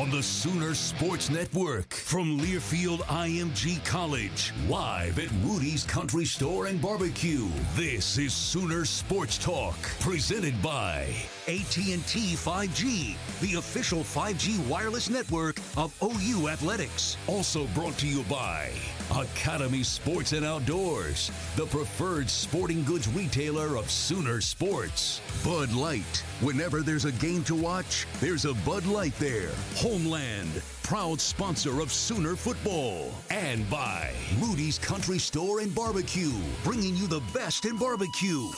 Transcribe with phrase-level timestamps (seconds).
[0.00, 6.80] On the Sooner Sports Network from Learfield IMG College, live at Rudy's Country Store and
[6.80, 7.46] Barbecue.
[7.76, 11.14] This is Sooner Sports Talk, presented by
[11.48, 17.18] AT&T 5G, the official 5G wireless network of OU Athletics.
[17.26, 18.70] Also brought to you by
[19.10, 25.20] Academy Sports and Outdoors, the preferred sporting goods retailer of Sooner Sports.
[25.44, 26.22] Bud Light.
[26.40, 29.50] Whenever there's a game to watch, there's a Bud Light there.
[29.74, 33.12] Homeland, proud sponsor of Sooner football.
[33.30, 36.32] And by Rudy's Country Store and Barbecue,
[36.62, 38.48] bringing you the best in barbecue.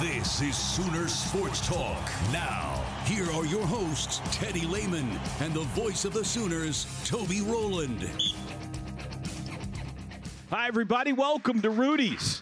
[0.00, 2.10] This is Sooner Sports Talk.
[2.32, 8.10] Now, here are your hosts, Teddy Lehman and the voice of the Sooners, Toby Rowland.
[10.56, 11.12] Hi, everybody.
[11.12, 12.40] Welcome to Rudy's.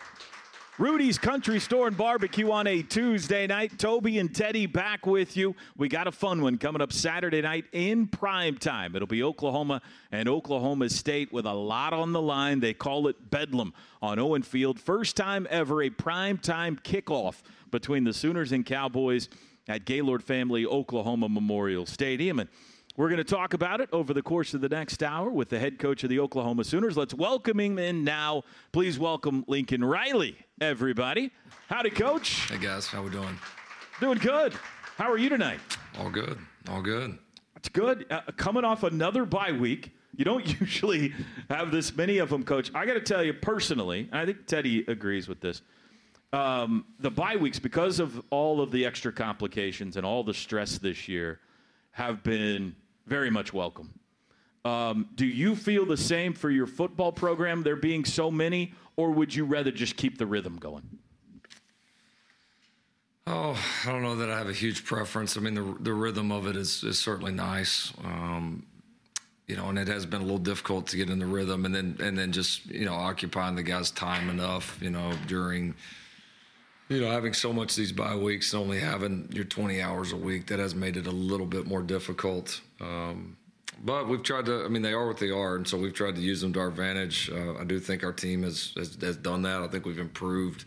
[0.78, 3.78] Rudy's Country Store and Barbecue on a Tuesday night.
[3.78, 5.56] Toby and Teddy back with you.
[5.78, 8.94] We got a fun one coming up Saturday night in prime time.
[8.94, 9.80] It'll be Oklahoma
[10.10, 12.60] and Oklahoma State with a lot on the line.
[12.60, 13.72] They call it Bedlam
[14.02, 14.78] on Owen Field.
[14.78, 17.40] First time ever a prime time kickoff
[17.70, 19.30] between the Sooners and Cowboys
[19.68, 22.40] at Gaylord Family Oklahoma Memorial Stadium.
[22.40, 22.50] And
[22.96, 25.58] we're going to talk about it over the course of the next hour with the
[25.58, 26.96] head coach of the Oklahoma Sooners.
[26.96, 28.42] Let's welcome him in now.
[28.70, 31.30] Please welcome Lincoln Riley, everybody.
[31.68, 32.50] Howdy, coach.
[32.50, 33.38] Hey guys, how we doing?
[34.00, 34.52] Doing good.
[34.96, 35.60] How are you tonight?
[35.98, 36.38] All good.
[36.68, 37.18] All good.
[37.56, 38.04] It's good.
[38.10, 39.92] Uh, coming off another bye week.
[40.14, 41.14] You don't usually
[41.48, 42.70] have this many of them, coach.
[42.74, 45.62] I got to tell you personally, and I think Teddy agrees with this.
[46.34, 50.76] Um, the bye weeks, because of all of the extra complications and all the stress
[50.76, 51.40] this year,
[51.92, 52.74] have been
[53.06, 53.92] very much welcome.
[54.64, 59.10] Um, do you feel the same for your football program, there being so many, or
[59.10, 60.98] would you rather just keep the rhythm going?
[63.26, 65.36] Oh, I don't know that I have a huge preference.
[65.36, 67.92] I mean, the the rhythm of it is is certainly nice.
[68.04, 68.66] Um,
[69.46, 71.74] you know, and it has been a little difficult to get in the rhythm, and
[71.74, 74.78] then and then just you know occupying the guys' time enough.
[74.80, 75.74] You know, during
[76.88, 80.16] you know having so much these bye weeks, and only having your 20 hours a
[80.16, 82.60] week, that has made it a little bit more difficult.
[82.82, 83.36] Um,
[83.84, 84.64] but we've tried to.
[84.64, 86.60] I mean, they are what they are, and so we've tried to use them to
[86.60, 87.30] our advantage.
[87.30, 89.62] Uh, I do think our team has, has has done that.
[89.62, 90.64] I think we've improved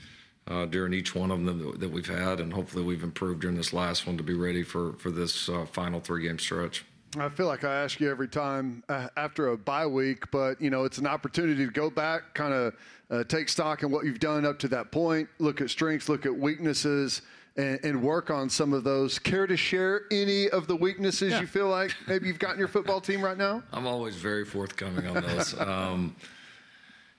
[0.48, 3.74] uh, during each one of them that, we've had, and hopefully we've improved during this
[3.74, 6.86] last one to be ready for for this uh, final three game stretch.
[7.18, 10.70] I feel like I ask you every time uh, after a bye week, but you
[10.70, 12.74] know it's an opportunity to go back, kind of
[13.10, 16.26] uh, take stock in what you've done up to that point, look at strengths, look
[16.26, 17.22] at weaknesses,
[17.58, 19.20] and, and work on some of those.
[19.20, 21.42] Care to share any of the weaknesses yeah.
[21.42, 23.64] you feel like maybe you've got in your football team right now?
[23.74, 25.60] I'm always very forthcoming on those.
[25.60, 26.16] um,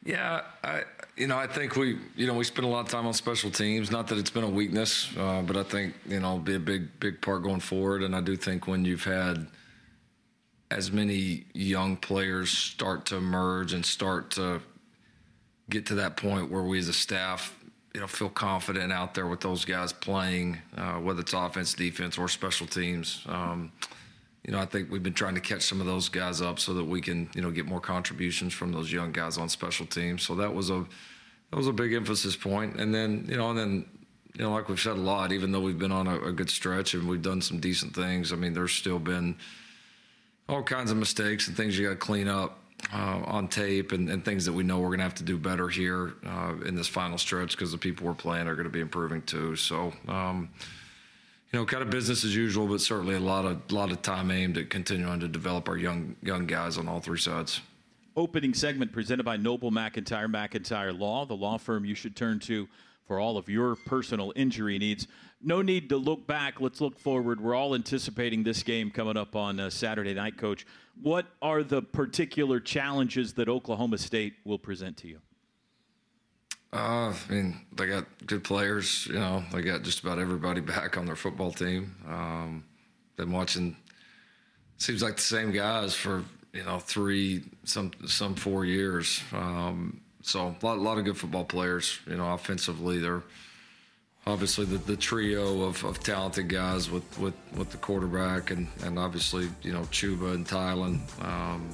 [0.05, 0.83] yeah, I,
[1.17, 3.51] you know, I think we, you know, we spend a lot of time on special
[3.51, 3.91] teams.
[3.91, 6.61] Not that it's been a weakness, uh, but I think you know, it'll be a
[6.61, 8.03] big, big part going forward.
[8.03, 9.49] And I do think when you've had
[10.71, 14.61] as many young players start to emerge and start to
[15.71, 17.56] get to that point where we as a staff,
[17.97, 22.19] you know, feel confident out there with those guys playing, uh, whether it's offense, defense,
[22.19, 23.23] or special teams.
[23.25, 23.73] Um,
[24.45, 26.75] you know, I think we've been trying to catch some of those guys up so
[26.75, 30.23] that we can, you know, get more contributions from those young guys on special teams.
[30.25, 30.85] So that was a
[31.51, 32.79] that was a big emphasis point.
[32.79, 33.87] And then, you know, and then,
[34.35, 36.51] you know, like we've said a lot, even though we've been on a, a good
[36.51, 39.37] stretch and we've done some decent things, I mean, there's still been
[40.51, 42.59] all kinds of mistakes and things you got to clean up
[42.93, 45.37] uh, on tape and, and, things that we know we're going to have to do
[45.37, 48.71] better here uh, in this final stretch because the people we're playing are going to
[48.71, 49.57] be improving too.
[49.57, 50.51] So, um,
[51.53, 54.31] you know, kind of business as usual, but certainly a lot of lot of time
[54.31, 57.61] aimed at continuing to develop our young young guys on all three sides.
[58.17, 62.69] Opening segment presented by Noble McIntyre McIntyre Law, the law firm you should turn to
[63.07, 65.07] for all of your personal injury needs.
[65.43, 66.61] No need to look back.
[66.61, 67.41] Let's look forward.
[67.41, 70.67] We're all anticipating this game coming up on uh, Saturday night, Coach.
[71.01, 75.21] What are the particular challenges that Oklahoma State will present to you?
[76.73, 79.07] Uh, I mean, they got good players.
[79.07, 81.95] You know, they got just about everybody back on their football team.
[82.09, 82.65] Um,
[83.17, 83.77] been watching.
[84.79, 89.23] Seems like the same guys for you know three, some some four years.
[89.33, 91.99] Um, so a lot, a lot of good football players.
[92.07, 93.23] You know, offensively, they're
[94.27, 98.99] obviously the, the trio of, of talented guys with, with, with the quarterback and, and
[98.99, 100.99] obviously you know Chuba and Tylan.
[101.25, 101.69] Um,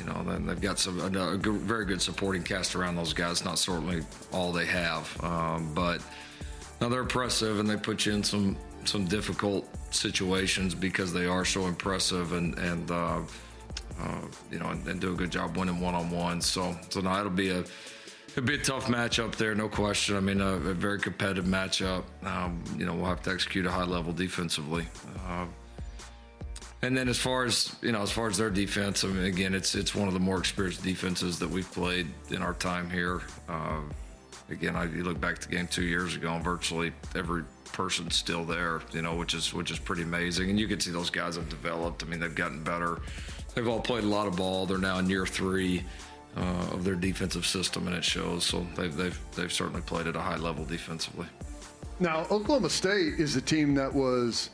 [0.00, 3.12] you know, then they've got some a, a good, very good supporting cast around those
[3.12, 3.44] guys.
[3.44, 4.02] Not certainly
[4.32, 6.02] all they have, um, but
[6.80, 11.44] now they're impressive and they put you in some some difficult situations because they are
[11.44, 13.20] so impressive and and uh,
[14.00, 14.20] uh,
[14.50, 16.40] you know and, and, do a good job winning one on one.
[16.40, 17.64] So so now it'll be a
[18.36, 20.16] It'd be a tough matchup there, no question.
[20.16, 22.04] I mean, a, a very competitive matchup.
[22.22, 24.86] Um, you know, we'll have to execute a high level defensively.
[25.26, 25.46] Uh,
[26.82, 29.54] and then as far as you know, as far as their defense, I mean, again,
[29.54, 33.22] it's it's one of the more experienced defenses that we've played in our time here.
[33.48, 33.80] Uh,
[34.50, 38.14] again, I, you look back to the game two years ago, and virtually every person's
[38.14, 40.50] still there, you know, which is which is pretty amazing.
[40.50, 42.02] And you can see those guys have developed.
[42.02, 43.00] I mean, they've gotten better.
[43.54, 44.66] They've all played a lot of ball.
[44.66, 45.82] They're now in year three
[46.36, 48.44] uh, of their defensive system, and it shows.
[48.44, 51.26] So they've, they've, they've certainly played at a high level defensively.
[51.98, 54.50] Now, Oklahoma State is a team that was,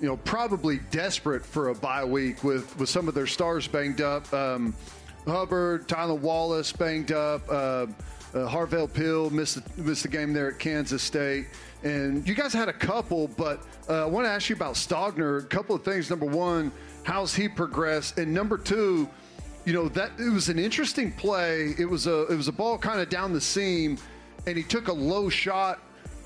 [0.00, 4.00] you know, probably desperate for a bye week with, with some of their stars banged
[4.00, 4.32] up.
[4.32, 4.74] Um,
[5.26, 7.46] Hubbard, Tylan Wallace banged up.
[7.48, 7.86] Uh,
[8.34, 11.46] uh, Harvell Pill missed missed the game there at Kansas State.
[11.82, 15.42] And you guys had a couple, but uh, I want to ask you about Stogner.
[15.42, 16.10] A couple of things.
[16.10, 16.72] Number one,
[17.04, 18.18] how's he progressed?
[18.18, 19.08] And number two,
[19.68, 21.74] you know that it was an interesting play.
[21.78, 23.98] It was a it was a ball kind of down the seam,
[24.46, 25.80] and he took a low shot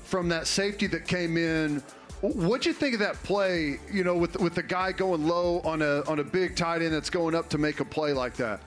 [0.05, 1.83] from that safety that came in.
[2.21, 3.81] What'd you think of that play?
[3.91, 6.93] You know, with with the guy going low on a on a big tight end
[6.93, 8.61] that's going up to make a play like that.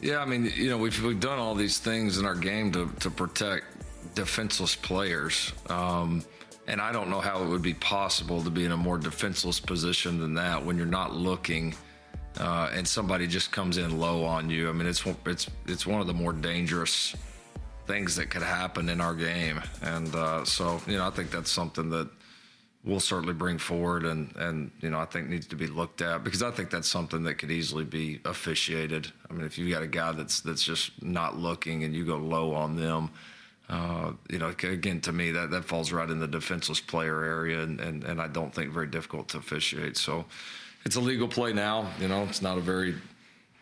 [0.00, 2.90] Yeah, I mean, you know, we've we've done all these things in our game to
[2.98, 3.64] to protect
[4.16, 5.52] defenseless players.
[5.68, 6.24] Um,
[6.66, 9.60] and I don't know how it would be possible to be in a more defenseless
[9.60, 11.76] position than that when you're not looking
[12.38, 14.68] uh, and somebody just comes in low on you.
[14.68, 17.14] I mean, it's it's it's one of the more dangerous
[17.86, 21.50] things that could happen in our game, and uh, so you know, I think that's
[21.50, 22.08] something that
[22.84, 26.24] we'll certainly bring forward, and and you know, I think needs to be looked at
[26.24, 29.12] because I think that's something that could easily be officiated.
[29.28, 32.16] I mean, if you've got a guy that's that's just not looking and you go
[32.16, 33.10] low on them.
[33.68, 37.62] Uh, you know, again, to me, that, that falls right in the defenseless player area,
[37.62, 39.96] and, and, and I don't think very difficult to officiate.
[39.96, 40.24] So,
[40.84, 41.90] it's a legal play now.
[42.00, 42.94] You know, it's not a very,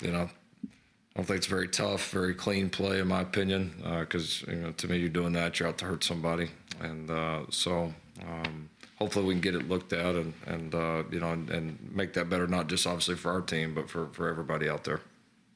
[0.00, 0.28] you know,
[0.64, 3.74] I don't think it's very tough, very clean play in my opinion.
[4.00, 6.48] Because uh, you know, to me, you're doing that, you're out to hurt somebody,
[6.80, 11.20] and uh, so um, hopefully we can get it looked at and and uh, you
[11.20, 14.28] know and, and, make that better, not just obviously for our team, but for for
[14.28, 15.00] everybody out there.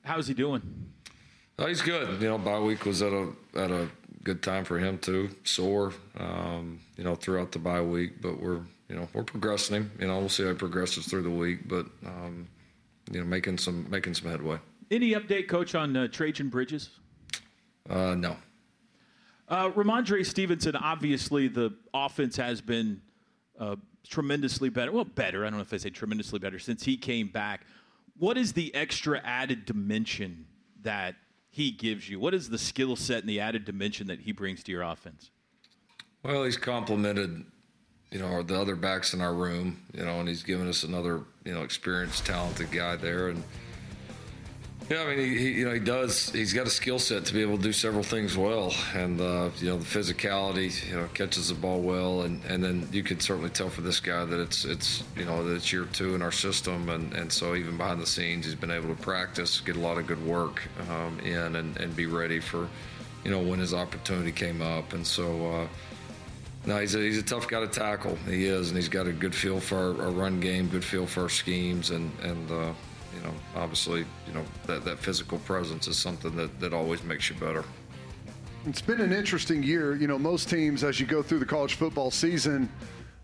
[0.05, 0.63] How's he doing?
[1.59, 2.21] Oh, he's good.
[2.21, 3.89] You know, bye week was at a at a
[4.25, 5.31] good time for him too.
[5.45, 9.91] Sore, um, you know, throughout the bye week, but we're you know, we're progressing him.
[9.99, 12.47] You know, we'll see how he progresses through the week, but um,
[13.11, 14.59] you know, making some making some headway.
[14.91, 16.91] Any update, Coach, on uh, Trejan Bridges?
[17.89, 18.37] Uh, no.
[19.49, 23.01] Uh, Rhamondre Stevenson, obviously the offense has been
[23.59, 24.93] uh, tremendously better.
[24.93, 25.47] Well, better.
[25.47, 27.67] I don't know if I say tremendously better since he came back.
[28.19, 30.47] What is the extra added dimension
[30.83, 31.17] that
[31.49, 32.21] he gives you?
[32.21, 35.31] What is the skill set and the added dimension that he brings to your offense?
[36.23, 37.45] Well, he's complemented
[38.13, 41.23] you know, the other backs in our room, you know, and he's given us another,
[41.45, 43.29] you know, experienced, talented guy there.
[43.29, 43.43] And,
[44.91, 46.31] Yeah, I mean, he, he, you know he does.
[46.31, 49.49] He's got a skill set to be able to do several things well, and uh,
[49.59, 50.87] you know the physicality.
[50.87, 54.01] You know, catches the ball well, and, and then you can certainly tell for this
[54.01, 57.33] guy that it's it's you know that it's year two in our system, and, and
[57.33, 60.23] so even behind the scenes, he's been able to practice, get a lot of good
[60.27, 62.69] work um, in, and, and be ready for
[63.25, 65.47] you know when his opportunity came up, and so.
[65.53, 65.69] Uh,
[66.67, 68.17] no, he's a, he's a tough guy to tackle.
[68.27, 71.07] He is, and he's got a good feel for our, our run game, good feel
[71.07, 72.73] for our schemes, and and uh,
[73.15, 77.29] you know, obviously, you know, that, that physical presence is something that, that always makes
[77.29, 77.65] you better.
[78.67, 79.95] It's been an interesting year.
[79.97, 82.69] You know, most teams, as you go through the college football season,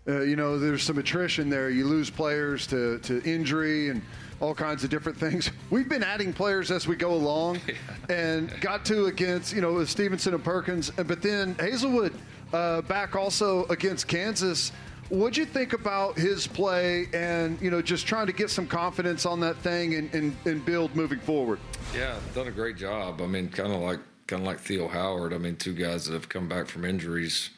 [0.07, 1.69] uh, you know, there's some attrition there.
[1.69, 4.01] You lose players to, to injury and
[4.41, 5.51] all kinds of different things.
[5.69, 7.59] We've been adding players as we go along
[8.09, 10.91] and got to against, you know, Stevenson and Perkins.
[10.97, 12.13] And, But then Haselwood
[12.53, 14.71] uh, back also against Kansas.
[15.09, 19.25] What'd you think about his play and, you know, just trying to get some confidence
[19.25, 21.59] on that thing and, and, and build moving forward?
[21.95, 23.21] Yeah, done a great job.
[23.21, 25.33] I mean, kind of like kind of like Theo Howard.
[25.33, 27.49] I mean, two guys that have come back from injuries.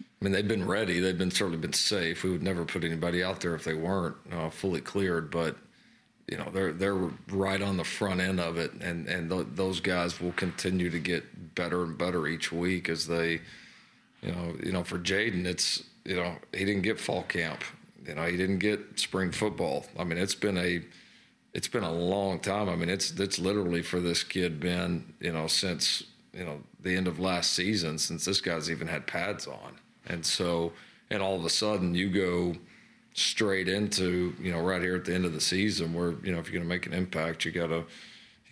[0.00, 0.98] I mean, they've been ready.
[0.98, 2.24] They've been certainly been safe.
[2.24, 5.30] We would never put anybody out there if they weren't uh, fully cleared.
[5.30, 5.56] But
[6.28, 9.78] you know, they're they're right on the front end of it, and and th- those
[9.80, 13.42] guys will continue to get better and better each week as they,
[14.24, 17.62] you know, you know, for Jadon, it's you know, he didn't get fall camp.
[18.06, 19.86] You know, he didn't get spring football.
[19.98, 20.82] I mean, it's been a
[21.52, 22.68] it's been a long time.
[22.68, 26.96] I mean, it's it's literally for this kid been, you know, since, you know, the
[26.96, 29.78] end of last season since this guy's even had pads on.
[30.06, 30.72] And so
[31.10, 32.58] and all of a sudden you go
[33.14, 36.38] straight into, you know, right here at the end of the season where, you know,
[36.40, 37.84] if you're going to make an impact, you got to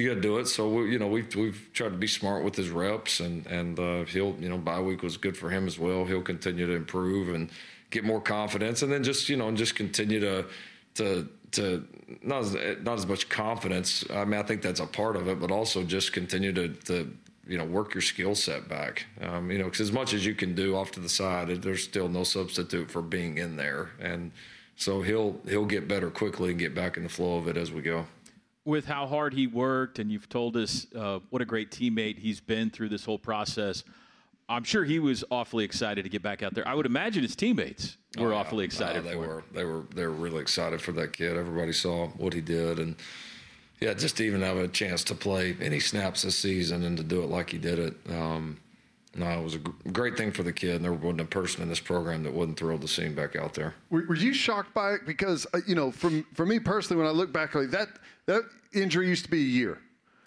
[0.03, 0.49] you got to do it.
[0.49, 3.79] So we, you know, we've we've tried to be smart with his reps, and and
[3.79, 6.05] uh, he'll, you know, bye week was good for him as well.
[6.05, 7.51] He'll continue to improve and
[7.91, 10.47] get more confidence, and then just you know, and just continue to
[10.95, 11.87] to to
[12.23, 14.05] not as not as much confidence.
[14.11, 17.17] I mean, I think that's a part of it, but also just continue to to
[17.47, 19.07] you know work your skill set back.
[19.21, 21.85] Um, you know, because as much as you can do off to the side, there's
[21.85, 24.33] still no substitute for being in there, and
[24.75, 27.71] so he'll he'll get better quickly and get back in the flow of it as
[27.71, 28.07] we go
[28.65, 32.41] with how hard he worked, and you've told us uh, what a great teammate he's
[32.41, 33.83] been through this whole process.
[34.49, 36.67] I'm sure he was awfully excited to get back out there.
[36.67, 38.37] I would imagine his teammates were oh, yeah.
[38.37, 39.07] awfully excited.
[39.07, 39.39] Uh, they were.
[39.39, 39.45] Him.
[39.53, 39.83] They were.
[39.95, 41.37] They were really excited for that kid.
[41.37, 42.97] Everybody saw what he did, and
[43.81, 47.03] yeah, just to even have a chance to play any snaps this season and to
[47.03, 47.95] do it like he did it.
[48.11, 48.59] Um,
[49.15, 50.77] no, it was a great thing for the kid.
[50.77, 53.37] And there wasn't a person in this program that wasn't thrilled to see him back
[53.37, 53.75] out there.
[53.91, 55.01] Were, were you shocked by it?
[55.07, 57.89] Because uh, you know, from for me personally, when I look back, like that
[58.27, 59.79] that injury used to be a year.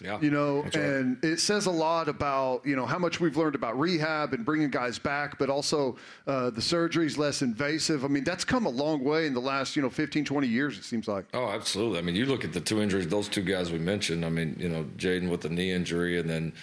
[0.04, 3.56] Yeah, you know, and it says a lot about you know how much we've learned
[3.56, 5.96] about rehab and bringing guys back, but also
[6.28, 8.04] uh, the surgery's less invasive.
[8.04, 10.78] I mean, that's come a long way in the last you know 15, 20 years.
[10.78, 11.26] It seems like.
[11.34, 12.00] Oh, absolutely.
[12.00, 14.26] I mean, you look at the two injuries; those two guys we mentioned.
[14.26, 16.54] I mean, you know, Jadon with the knee injury, and then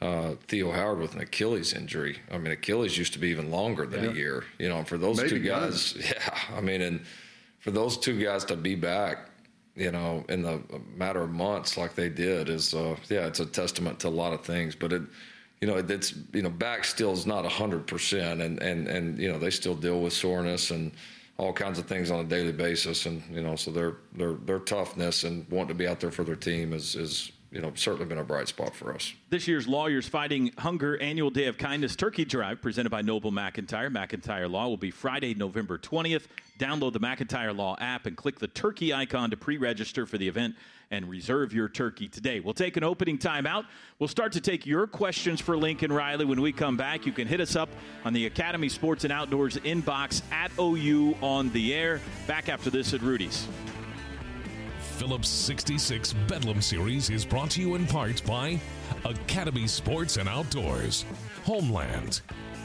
[0.00, 2.18] uh, Theo Howard with an Achilles injury.
[2.30, 4.10] I mean, Achilles used to be even longer than yeah.
[4.10, 4.44] a year.
[4.58, 6.04] You know, for those Maybe two guys, none.
[6.14, 6.56] yeah.
[6.56, 7.00] I mean, and
[7.58, 9.25] for those two guys to be back,
[9.76, 10.60] you know, in the
[10.96, 14.32] matter of months like they did is, uh, yeah, it's a testament to a lot
[14.32, 14.74] of things.
[14.74, 15.02] But it,
[15.60, 19.30] you know, it's you know, back still is not hundred percent, and and and you
[19.30, 20.92] know, they still deal with soreness and
[21.38, 24.58] all kinds of things on a daily basis, and you know, so their their their
[24.58, 28.04] toughness and wanting to be out there for their team is is you know, certainly
[28.04, 29.14] been a bright spot for us.
[29.30, 33.90] This year's Lawyers Fighting Hunger Annual Day of Kindness Turkey Drive, presented by Noble McIntyre.
[33.90, 36.24] McIntyre Law will be Friday, November 20th.
[36.58, 40.28] Download the McIntyre Law app and click the turkey icon to pre register for the
[40.28, 40.54] event
[40.90, 42.40] and reserve your turkey today.
[42.40, 43.64] We'll take an opening timeout.
[43.98, 47.06] We'll start to take your questions for Lincoln Riley when we come back.
[47.06, 47.70] You can hit us up
[48.04, 52.02] on the Academy Sports and Outdoors inbox at OU on the air.
[52.26, 53.48] Back after this at Rudy's.
[54.96, 58.58] Phillips 66 Bedlam Series is brought to you in part by
[59.04, 61.04] Academy Sports and Outdoors,
[61.44, 62.22] Homeland,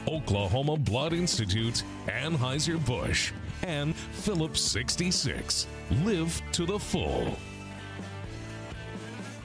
[0.08, 3.32] Oklahoma Blood Institute, Anheuser-Busch,
[3.64, 5.66] and Phillips 66.
[6.04, 7.36] Live to the full.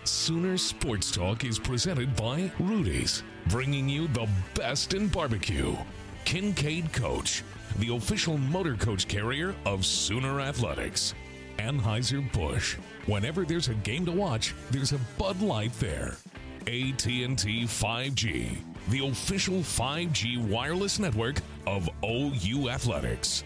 [0.06, 5.76] Sooner Sports Talk is presented by Rudy's, bringing you the best in barbecue.
[6.24, 7.44] Kincaid Coach,
[7.80, 11.14] the official motor coach carrier of Sooner Athletics.
[11.58, 12.76] Anheuser-Busch.
[13.06, 16.18] Whenever there's a game to watch, there's a Bud Light there.
[16.62, 18.58] AT&T 5G,
[18.90, 23.44] the official 5G wireless network of OU Athletics.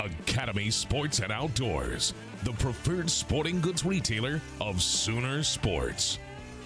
[0.00, 6.18] Academy Sports and Outdoors, the preferred sporting goods retailer of Sooner Sports.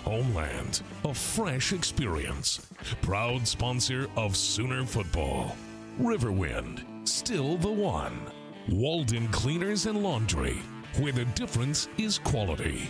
[0.04, 2.66] Homeland, a fresh experience.
[3.02, 5.56] Proud sponsor of Sooner Football.
[6.00, 8.20] Riverwind, still the one.
[8.68, 10.58] Walden Cleaners and Laundry,
[10.96, 12.88] where the difference is quality.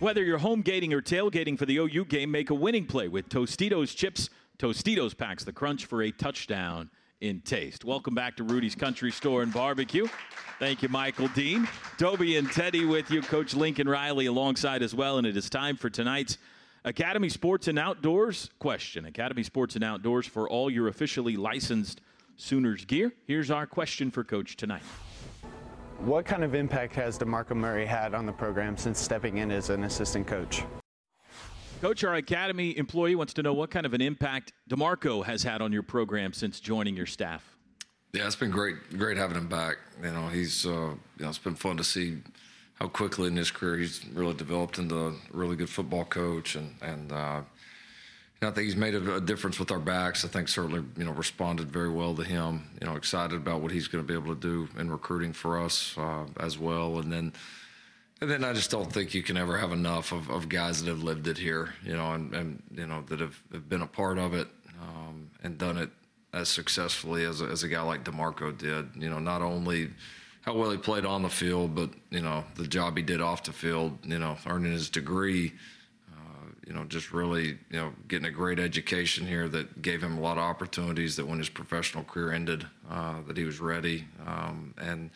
[0.00, 3.28] Whether you're home gating or tailgating for the OU game, make a winning play with
[3.28, 4.30] Tostitos chips.
[4.58, 7.84] Tostitos packs the crunch for a touchdown in taste.
[7.84, 10.08] Welcome back to Rudy's Country Store and Barbecue.
[10.58, 11.68] Thank you, Michael Dean.
[11.98, 13.22] Toby and Teddy with you.
[13.22, 15.18] Coach Lincoln Riley alongside as well.
[15.18, 16.36] And it is time for tonight's
[16.84, 19.04] Academy Sports and Outdoors question.
[19.04, 22.00] Academy Sports and Outdoors for all your officially licensed
[22.36, 23.12] Sooners gear.
[23.26, 24.82] Here's our question for Coach tonight.
[26.04, 29.70] What kind of impact has DeMarco Murray had on the program since stepping in as
[29.70, 30.64] an assistant coach?
[31.80, 35.62] Coach, our Academy employee wants to know what kind of an impact DeMarco has had
[35.62, 37.56] on your program since joining your staff.
[38.12, 39.76] Yeah, it's been great, great having him back.
[40.02, 42.18] You know, he's, uh, you know, it's been fun to see
[42.74, 46.74] how quickly in his career he's really developed into a really good football coach, and
[46.82, 47.42] and uh,
[48.44, 50.24] I think he's made a, a, difference with our backs.
[50.24, 52.68] I think certainly you know responded very well to him.
[52.80, 55.60] You know, excited about what he's going to be able to do in recruiting for
[55.60, 56.98] us uh, as well.
[56.98, 57.32] And then
[58.20, 60.88] and then I just don't think you can ever have enough of, of guys that
[60.88, 61.74] have lived it here.
[61.84, 64.46] You know, and, and you know that have, have been a part of it
[64.80, 65.90] um, and done it
[66.32, 68.90] as successfully as a, as a guy like DeMarco did.
[68.96, 69.90] You know, not only
[70.42, 73.42] how well he played on the field, but you know the job he did off
[73.42, 73.98] the field.
[74.04, 75.52] You know, earning his degree
[76.66, 80.20] you know, just really, you know, getting a great education here that gave him a
[80.20, 84.04] lot of opportunities that when his professional career ended, uh, that he was ready.
[84.26, 85.10] Um, and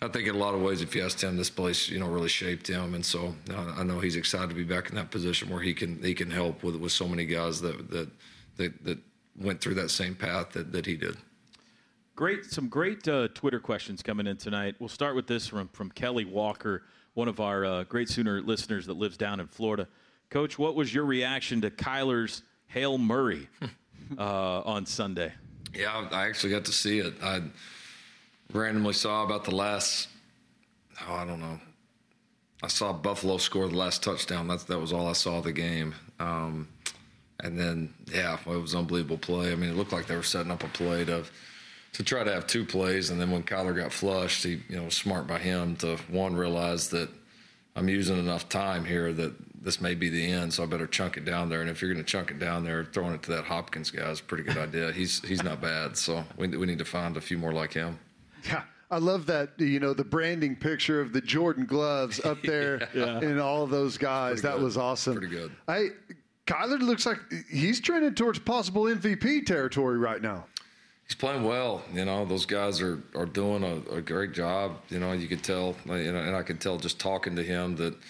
[0.00, 2.08] I think in a lot of ways, if you asked him, this place, you know,
[2.08, 2.94] really shaped him.
[2.94, 5.74] And so uh, I know he's excited to be back in that position where he
[5.74, 8.08] can he can help with with so many guys that that
[8.56, 8.98] that, that
[9.38, 11.16] went through that same path that, that he did.
[12.16, 14.76] Great, some great uh, Twitter questions coming in tonight.
[14.78, 16.84] We'll start with this from from Kelly Walker,
[17.14, 19.88] one of our uh, great Sooner listeners that lives down in Florida.
[20.30, 23.48] Coach, what was your reaction to Kyler's Hail Murray
[24.18, 25.32] uh, on Sunday?
[25.74, 27.14] Yeah, I actually got to see it.
[27.22, 27.42] I
[28.52, 30.08] randomly saw about the last,
[31.08, 31.60] oh, I don't know.
[32.62, 34.48] I saw Buffalo score the last touchdown.
[34.48, 35.94] That's that was all I saw of the game.
[36.18, 36.68] Um,
[37.40, 39.52] and then, yeah, it was unbelievable play.
[39.52, 41.24] I mean, it looked like they were setting up a play to
[41.94, 43.10] to try to have two plays.
[43.10, 46.88] And then when Kyler got flushed, he, you know, smart by him to one realize
[46.88, 47.08] that
[47.76, 49.32] I'm using enough time here that
[49.64, 51.62] this may be the end, so I better chunk it down there.
[51.62, 54.10] And if you're going to chunk it down there, throwing it to that Hopkins guy
[54.10, 54.92] is a pretty good idea.
[54.92, 57.98] He's he's not bad, so we we need to find a few more like him.
[58.44, 58.62] Yeah.
[58.90, 63.18] I love that, you know, the branding picture of the Jordan gloves up there yeah.
[63.18, 64.42] and all of those guys.
[64.42, 65.16] That was awesome.
[65.16, 65.50] Pretty good.
[65.66, 65.88] I
[66.46, 67.18] Kyler looks like
[67.50, 70.44] he's trending towards possible MVP territory right now.
[71.08, 71.82] He's playing well.
[71.92, 74.76] You know, those guys are, are doing a, a great job.
[74.90, 77.76] You know, you could tell, you know, and I could tell just talking to him
[77.76, 77.94] that–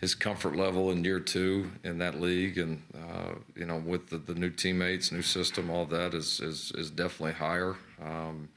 [0.00, 4.18] his comfort level in year two in that league, and uh, you know, with the,
[4.18, 7.76] the, new teammates, new system, all that is is, is definitely higher.
[8.02, 8.48] Um,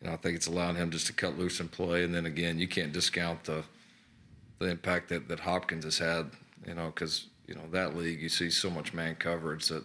[0.00, 2.04] you know, I think it's allowing him just to cut loose and play.
[2.04, 3.64] And then again, you can't discount the
[4.58, 6.30] the impact that, that Hopkins has had.
[6.66, 9.84] You know, because you know that league, you see so much man coverage that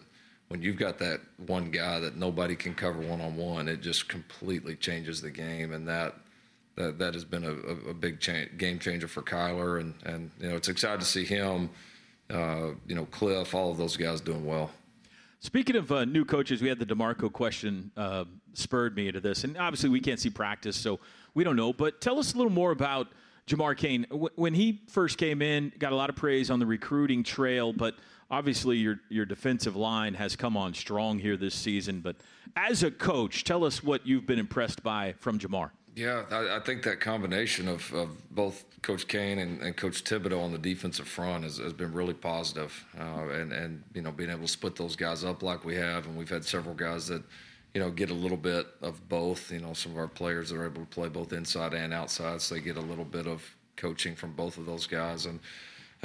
[0.49, 4.07] when you've got that one guy that nobody can cover one on one, it just
[4.07, 6.15] completely changes the game, and that
[6.75, 8.19] that that has been a, a big
[8.57, 11.69] game changer for Kyler, and and you know it's exciting to see him,
[12.29, 14.71] uh, you know Kliff, all of those guys doing well.
[15.39, 19.43] Speaking of uh, new coaches, we had the Demarco question uh, spurred me into this,
[19.43, 20.99] and obviously we can't see practice, so
[21.33, 21.71] we don't know.
[21.71, 23.07] But tell us a little more about
[23.47, 24.07] Jamar Cain.
[24.09, 27.73] W- when he first came in, got a lot of praise on the recruiting trail,
[27.73, 27.95] but
[28.31, 32.01] obviously your your defensive line has come on strong here this season.
[32.01, 32.15] But
[32.55, 35.71] as a coach, tell us what you've been impressed by from Jamar.
[35.95, 40.43] Yeah, I, I, think that combination of, of both Coach Cain and, and, Coach Thibodeaux
[40.43, 42.85] on the defensive front has, has been really positive.
[42.99, 46.05] Uh, and, and, you know, being able to split those guys up like we have,
[46.05, 47.23] and we've had several guys that,
[47.73, 49.49] you know, get a little bit of both.
[49.53, 52.41] You know, some of our players that are able to play both inside and outside,
[52.41, 53.41] so they get a little bit of
[53.77, 55.25] coaching from both of those guys.
[55.27, 55.39] And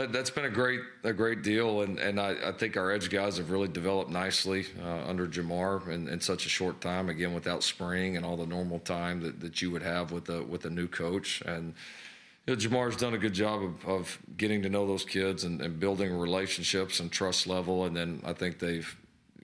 [0.07, 3.39] that's been a great a great deal, and, and I, I think our edge guys
[3.39, 7.09] have really developed nicely uh, under Jamar in, in, such a short time.
[7.09, 10.43] Again, without spring and all the normal time that, that you would have with a
[10.43, 11.75] with a new coach, and
[12.47, 15.61] you know, Jamar's done a good job of, of getting to know those kids and,
[15.61, 17.85] and building relationships and trust level.
[17.85, 18.97] And then I think they've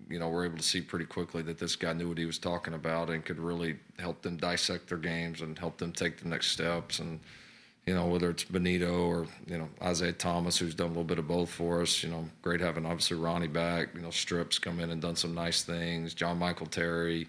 [0.09, 2.38] you know, were able to see pretty quickly that this guy knew what he was
[2.38, 6.29] talking about and could really help them dissect their games and help them take the
[6.29, 7.01] next steps.
[7.01, 7.21] And
[7.87, 11.20] you know, whether it's Benito or, you know, Isaiah Thomas, who's done a little bit
[11.20, 12.03] of both for us.
[12.03, 13.94] You know, great having obviously Ronnie back.
[13.94, 16.12] You know, Strips come in and done some nice things.
[16.12, 17.29] John Michael Terry,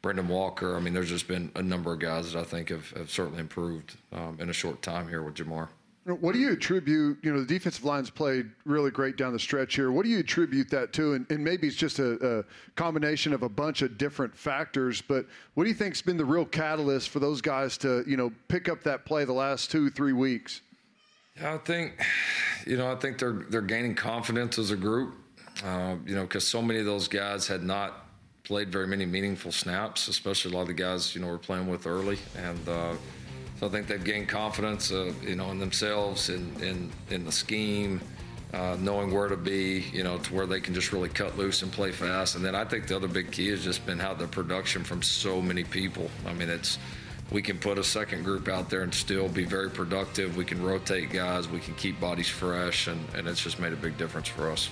[0.00, 0.74] Brendan Walker.
[0.74, 3.40] I mean, there's just been a number of guys that I think have, have certainly
[3.40, 5.68] improved um, in a short time here with Jamar.
[6.04, 7.18] What do you attribute?
[7.22, 9.92] You know, the defensive line's played really great down the stretch here.
[9.92, 11.12] What do you attribute that to?
[11.12, 15.02] And, and maybe it's just a, a, combination of a bunch of different factors.
[15.02, 18.32] But what do you think's been the real catalyst for those guys to, you know,
[18.48, 20.62] pick up that play the last two, three weeks?
[21.38, 22.02] Yeah, I think,
[22.66, 25.14] you know, I think they're they're gaining confidence as a group.
[25.64, 28.06] Uh, you know, because so many of those guys had not
[28.44, 31.68] played very many meaningful snaps, especially a lot of the guys you know were playing
[31.68, 32.94] with early, and uh,
[33.60, 37.32] so I think they've gained confidence, uh, you know, in themselves, in in, in the
[37.32, 38.00] scheme,
[38.54, 41.60] uh, knowing where to be, you know, to where they can just really cut loose
[41.60, 42.36] and play fast.
[42.36, 45.02] And then I think the other big key has just been how the production from
[45.02, 46.10] so many people.
[46.26, 46.78] I mean, it's
[47.30, 50.38] we can put a second group out there and still be very productive.
[50.38, 53.76] We can rotate guys, we can keep bodies fresh, and, and it's just made a
[53.76, 54.70] big difference for us.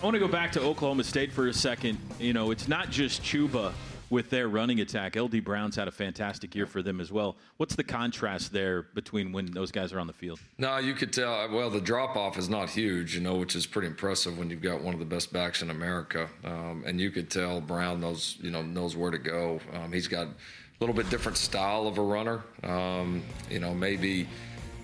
[0.00, 1.98] I want to go back to Oklahoma State for a second.
[2.20, 3.72] You know, it's not just Chuba
[4.10, 5.16] with their running attack.
[5.16, 7.36] LD Brown's had a fantastic year for them as well.
[7.56, 10.38] What's the contrast there between when those guys are on the field?
[10.58, 11.50] No, you could tell.
[11.50, 14.62] Well, the drop off is not huge, you know, which is pretty impressive when you've
[14.62, 16.28] got one of the best backs in America.
[16.44, 19.60] Um, and you could tell Brown knows, you know, knows where to go.
[19.74, 20.34] Um, he's got a
[20.80, 22.42] little bit different style of a runner.
[22.62, 24.28] Um, you know, maybe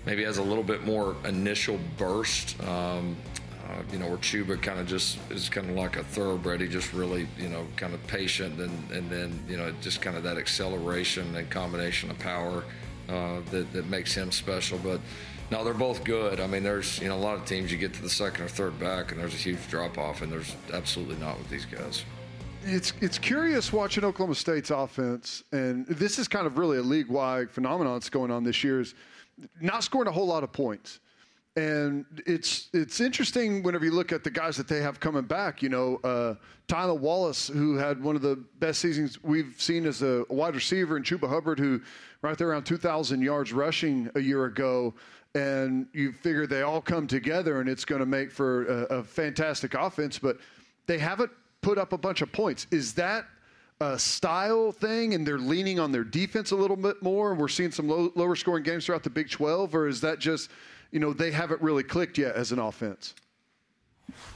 [0.05, 2.61] maybe has a little bit more initial burst.
[2.63, 3.15] Um,
[3.73, 6.61] uh, you know, where Chuba kind of just is kind of like a thoroughbred.
[6.61, 10.15] He just really, you know, kind of patient and, and then, you know, just kind
[10.15, 12.63] of that acceleration and combination of power
[13.09, 14.77] uh, that, that makes him special.
[14.77, 14.99] But
[15.51, 16.39] no, they're both good.
[16.39, 18.47] I mean, there's, you know, a lot of teams you get to the second or
[18.47, 22.03] third back and there's a huge drop off, and there's absolutely not with these guys.
[22.65, 27.09] It's it's curious watching Oklahoma State's offense, and this is kind of really a league
[27.09, 28.79] wide phenomenon that's going on this year.
[28.79, 28.95] Is
[29.59, 31.01] not scoring a whole lot of points.
[31.55, 35.61] And it's it's interesting whenever you look at the guys that they have coming back.
[35.61, 36.35] You know, uh,
[36.67, 40.95] Tylan Wallace, who had one of the best seasons we've seen as a wide receiver,
[40.95, 41.81] and Chuba Hubbard, who
[42.23, 44.95] right there around 2,000 yards rushing a year ago.
[45.35, 49.03] And you figure they all come together, and it's going to make for a, a
[49.03, 50.19] fantastic offense.
[50.19, 50.37] But
[50.85, 52.67] they haven't put up a bunch of points.
[52.71, 53.25] Is that
[53.79, 57.47] a style thing, and they're leaning on their defense a little bit more, and we're
[57.47, 60.49] seeing some low, lower scoring games throughout the Big 12, or is that just
[60.93, 63.15] you know, they haven't really clicked yet as an offense.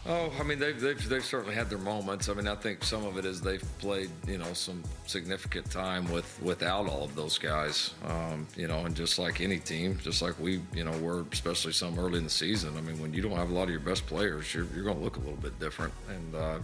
[0.08, 2.30] Oh, I mean, they've, they've, they've certainly had their moments.
[2.30, 6.12] I mean, I think some of it is they've played, you know, some significant time
[6.12, 7.94] with without all of those guys.
[8.08, 11.74] Um, you know, and just like any team, just like we, you know, were especially
[11.74, 12.76] some early in the season.
[12.76, 14.98] I mean, when you don't have a lot of your best players, you're, you're going
[14.98, 15.94] to look a little bit different.
[16.10, 16.60] And uh,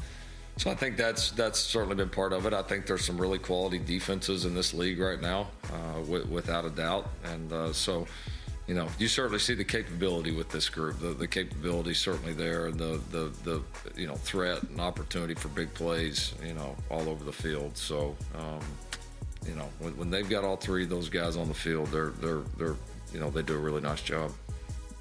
[0.58, 2.54] so I think that's that's certainly been part of it.
[2.54, 6.66] I think there's some really quality defenses in this league right now, uh, w- without
[6.66, 7.10] a doubt.
[7.26, 8.08] And uh, so
[8.68, 11.00] you know, you certainly see the capability with this group.
[11.00, 13.62] The, the capability certainly there, and the, the the
[13.96, 17.78] you know threat and opportunity for big plays, you know, all over the field.
[17.78, 18.60] So, um,
[19.46, 22.12] you know, when, when they've got all three of those guys on the field, they're
[22.22, 22.76] they're they're
[23.14, 24.32] you know they do a really nice job.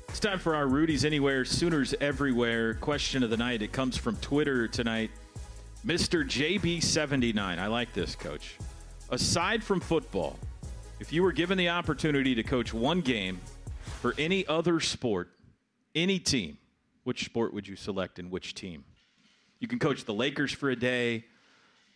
[0.08, 3.62] It's time for our Rudy's Anywhere, Sooners Everywhere question of the night.
[3.62, 5.10] It comes from Twitter tonight.
[5.86, 6.22] Mr.
[6.22, 7.58] JB79.
[7.58, 8.56] I like this, coach.
[9.08, 10.38] Aside from football,
[11.02, 13.40] if you were given the opportunity to coach one game
[14.00, 15.30] for any other sport,
[15.96, 16.58] any team,
[17.02, 18.84] which sport would you select and which team?
[19.58, 21.24] You can coach the Lakers for a day.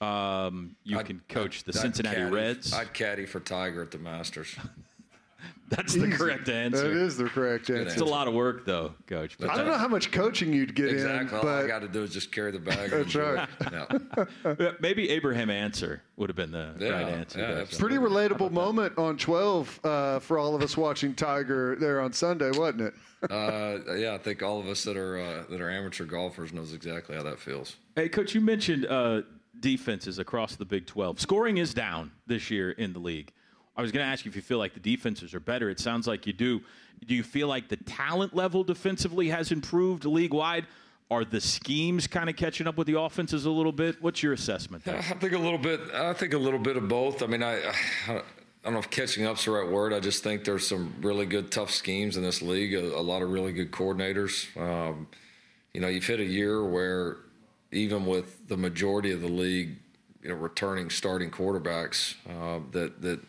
[0.00, 2.72] Um, you I'd, can coach the I'd Cincinnati caddy, Reds.
[2.72, 4.56] I'd caddy for Tiger at the Masters.
[5.68, 6.82] That's the correct answer.
[6.82, 7.82] That is the correct answer.
[7.88, 9.36] It's a lot of work, though, coach.
[9.38, 11.38] But I don't know how much coaching you'd get exactly.
[11.38, 12.90] in, All I got to do is just carry the bag.
[12.90, 13.48] That's right.
[14.46, 14.72] Yeah.
[14.80, 17.40] Maybe Abraham Ancer would have been the Yeah, right answer.
[17.40, 17.66] yeah, there.
[17.66, 22.50] pretty relatable moment on 12 uh, for all of us watching Tiger there on Sunday,
[22.52, 22.94] wasn't it?
[23.30, 26.72] uh, yeah, I think all of us that are uh, that are amateur golfers knows
[26.74, 27.76] exactly how that feels.
[27.96, 29.22] Hey, coach, you mentioned uh,
[29.60, 31.20] defenses across the Big 12.
[31.20, 33.32] Scoring is down this year in the league.
[33.76, 35.68] I was going to ask you if you feel like the defenses are better.
[35.68, 36.60] It sounds like you do.
[37.06, 40.66] Do you feel like the talent level defensively has improved league wide?
[41.10, 44.02] Are the schemes kind of catching up with the offenses a little bit?
[44.02, 44.96] What's your assessment there?
[44.96, 45.80] I think a little bit.
[45.94, 47.22] I think a little bit of both.
[47.22, 47.60] I mean, I,
[48.08, 48.22] I,
[48.64, 49.92] don't know if catching up's the right word.
[49.92, 52.74] I just think there's some really good, tough schemes in this league.
[52.74, 54.48] A, a lot of really good coordinators.
[54.60, 55.06] Um,
[55.72, 57.18] you know, you've hit a year where
[57.70, 59.76] even with the majority of the league,
[60.22, 63.20] you know, returning starting quarterbacks, uh, that that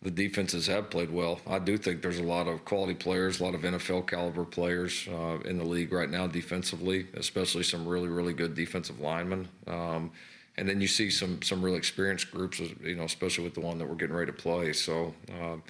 [0.00, 1.40] the defenses have played well.
[1.46, 5.08] I do think there's a lot of quality players, a lot of NFL caliber players
[5.08, 9.48] uh, in the league right now defensively, especially some really, really good defensive linemen.
[9.66, 10.12] Um,
[10.56, 13.78] and then you see some some really experienced groups, you know, especially with the one
[13.78, 14.72] that we're getting ready to play.
[14.72, 15.62] So, um,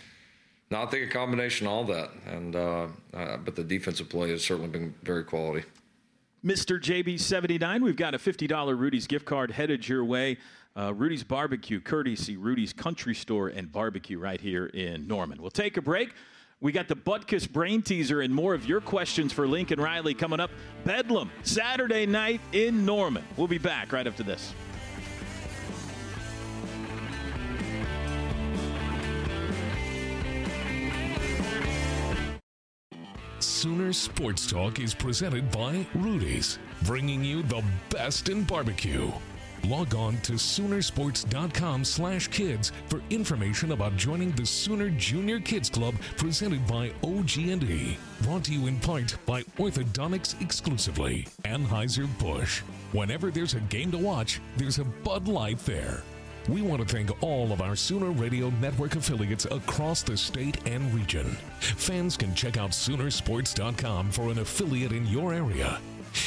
[0.71, 4.31] no, I think a combination of all that, and uh, uh, but the defensive play
[4.31, 5.65] has certainly been very quality.
[6.45, 6.81] Mr.
[6.81, 10.39] JB79, we've got a $50 Rudy's gift card headed your way.
[10.79, 15.43] Uh, Rudy's Barbecue, courtesy Rudy's Country Store and Barbecue right here in Norman.
[15.43, 16.11] We'll take a break.
[16.61, 20.39] We got the Butkus Brain Teaser and more of your questions for Lincoln Riley coming
[20.39, 20.53] up.
[20.85, 23.25] Bedlam, Saturday night in Norman.
[23.37, 24.55] We'll be back right after this.
[33.41, 39.11] Sooner Sports Talk is presented by Rudy's, bringing you the best in barbecue.
[39.69, 45.95] Log on to Soonersports.com slash kids for information about joining the Sooner Junior Kids Club
[46.17, 47.99] presented by OG&E.
[48.23, 52.61] Brought to you in part by Orthodontics exclusively, Anheuser-Busch.
[52.93, 56.03] Whenever there's a game to watch, there's a Bud Light there.
[56.49, 60.95] We want to thank all of our Sooner Radio Network affiliates across the state and
[60.95, 61.27] region.
[61.61, 65.79] Fans can check out Soonersports.com for an affiliate in your area.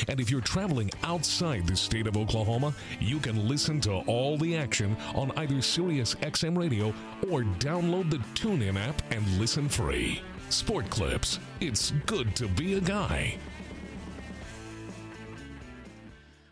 [0.07, 4.55] And if you're traveling outside the state of Oklahoma, you can listen to all the
[4.55, 6.93] action on either Sirius XM Radio
[7.29, 10.21] or download the TuneIn app and listen free.
[10.49, 11.39] Sport Clips.
[11.59, 13.37] It's good to be a guy.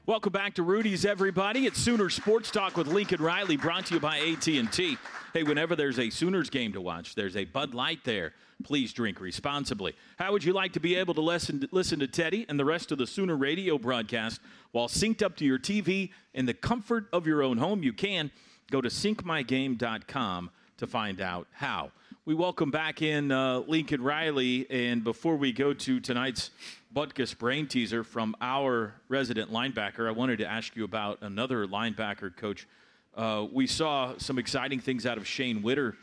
[0.10, 1.67] Welcome back to Rudy's, everybody.
[1.67, 4.98] It's Sooner Sports Talk with Lincoln Riley, brought to you by AT&T.
[5.36, 8.34] Hey, whenever there's a Sooners game to watch, there's a Bud Light there.
[8.63, 9.95] Please drink responsibly.
[10.17, 12.91] How would you like to be able to listen, listen to Teddy and the rest
[12.91, 14.41] of the Sooner radio broadcast
[14.72, 17.84] while synced up to your TV in the comfort of your own home?
[17.84, 18.32] You can
[18.72, 21.91] go to syncmygame.com to find out how.
[22.26, 26.50] We welcome back in uh, Lincoln Riley, and before we go to tonight's
[26.93, 32.36] Butkus brain teaser from our resident linebacker, I wanted to ask you about another linebacker
[32.36, 32.67] coach.
[33.15, 35.95] Uh, we saw some exciting things out of Shane Witter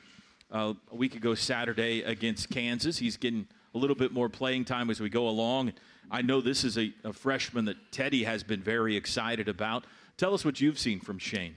[0.52, 2.98] uh, a week ago Saturday against Kansas.
[2.98, 5.72] He's getting a little bit more playing time as we go along.
[6.08, 9.86] I know this is a, a freshman that Teddy has been very excited about.
[10.16, 11.56] Tell us what you've seen from Shane.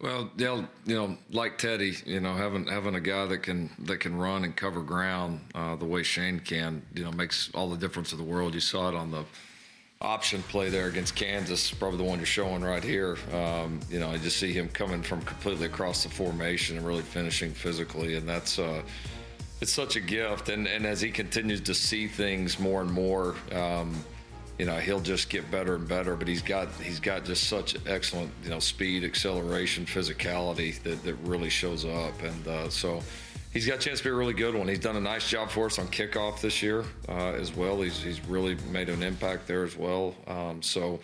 [0.00, 4.16] Well, you know, like Teddy, you know, having having a guy that can that can
[4.16, 8.12] run and cover ground uh, the way Shane can, you know, makes all the difference
[8.12, 8.54] in the world.
[8.54, 9.24] You saw it on the
[10.00, 13.16] option play there against Kansas, probably the one you're showing right here.
[13.32, 17.02] Um, you know, I just see him coming from completely across the formation and really
[17.02, 18.82] finishing physically, and that's uh,
[19.60, 20.48] it's such a gift.
[20.48, 23.36] And and as he continues to see things more and more.
[23.52, 24.04] Um,
[24.58, 26.16] you know he'll just get better and better.
[26.16, 31.14] But he's got he's got just such excellent you know speed, acceleration, physicality that, that
[31.22, 33.02] really shows up, and uh, so
[33.52, 34.68] he's got a chance to be a really good one.
[34.68, 37.80] He's done a nice job for us on kickoff this year uh, as well.
[37.80, 40.14] He's he's really made an impact there as well.
[40.26, 41.00] Um, so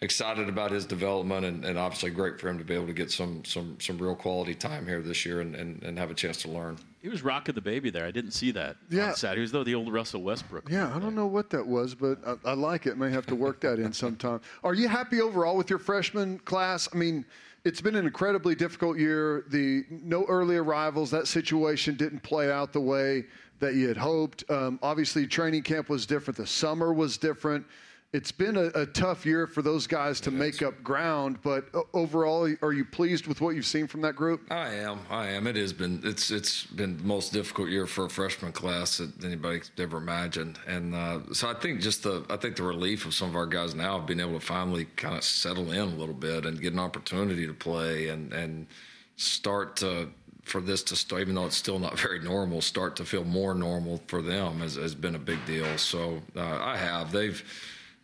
[0.00, 3.10] excited about his development and, and, obviously great for him to be able to get
[3.10, 6.42] some some some real quality time here this year and, and, and have a chance
[6.42, 6.76] to learn.
[7.04, 8.06] He was rocking the baby there.
[8.06, 8.78] I didn't see that.
[8.88, 9.40] Yeah, on Saturday.
[9.40, 10.70] He was though the old Russell Westbrook.
[10.70, 12.96] Yeah, I don't know what that was, but I, I like it.
[12.96, 14.40] May have to work that in sometime.
[14.64, 16.88] Are you happy overall with your freshman class?
[16.94, 17.26] I mean,
[17.62, 19.44] it's been an incredibly difficult year.
[19.48, 21.10] The no early arrivals.
[21.10, 23.26] That situation didn't play out the way
[23.60, 24.44] that you had hoped.
[24.48, 26.38] Um, obviously, training camp was different.
[26.38, 27.66] The summer was different
[28.14, 31.42] it's been a, a, tough year for those guys to make up ground.
[31.42, 34.40] But overall, are you pleased with what you've seen from that group?
[34.52, 35.00] I am.
[35.10, 35.48] I am.
[35.48, 36.00] It has been.
[36.04, 40.60] It's it's been the most difficult year for a freshman class that anybody ever imagined.
[40.68, 43.46] And uh, so I think just the I think the relief of some of our
[43.46, 46.72] guys now being able to finally kind of settle in a little bit and get
[46.72, 48.68] an opportunity to play and and
[49.16, 50.08] start to
[50.44, 53.54] for this to start, even though it's still not very normal, start to feel more
[53.54, 55.76] normal for them has, has been a big deal.
[55.78, 57.10] So uh, I have.
[57.10, 57.42] They've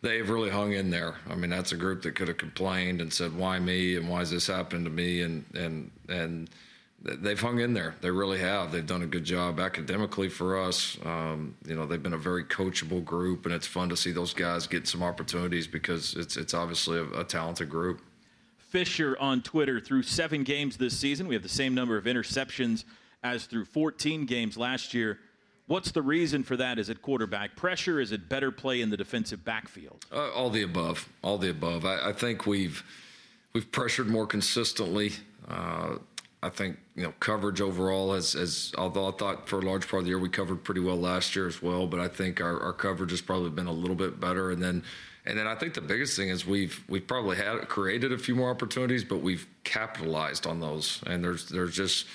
[0.01, 1.15] they've really hung in there.
[1.29, 4.21] I mean, that's a group that could have complained and said, "Why me?" and "Why
[4.21, 6.49] is this happening to me?" and and and
[7.03, 7.95] they've hung in there.
[8.01, 8.71] They really have.
[8.71, 10.97] They've done a good job academically for us.
[11.03, 14.33] Um, you know, they've been a very coachable group, and it's fun to see those
[14.33, 18.01] guys get some opportunities because it's it's obviously a, a talented group.
[18.57, 21.27] Fisher on Twitter through seven games this season.
[21.27, 22.85] We have the same number of interceptions
[23.23, 25.19] as through 14 games last year.
[25.71, 26.79] What's the reason for that?
[26.79, 28.01] Is it quarterback pressure?
[28.01, 30.05] Is it better play in the defensive backfield?
[30.11, 31.07] Uh, all the above.
[31.21, 31.85] All the above.
[31.85, 32.83] I, I think we've
[33.53, 35.13] we've pressured more consistently.
[35.47, 35.95] Uh,
[36.43, 40.01] I think you know coverage overall has, has although I thought for a large part
[40.01, 42.59] of the year we covered pretty well last year as well, but I think our,
[42.59, 44.51] our coverage has probably been a little bit better.
[44.51, 44.83] And then
[45.25, 48.35] and then I think the biggest thing is we've we've probably had created a few
[48.35, 51.01] more opportunities, but we've capitalized on those.
[51.07, 52.07] And there's there's just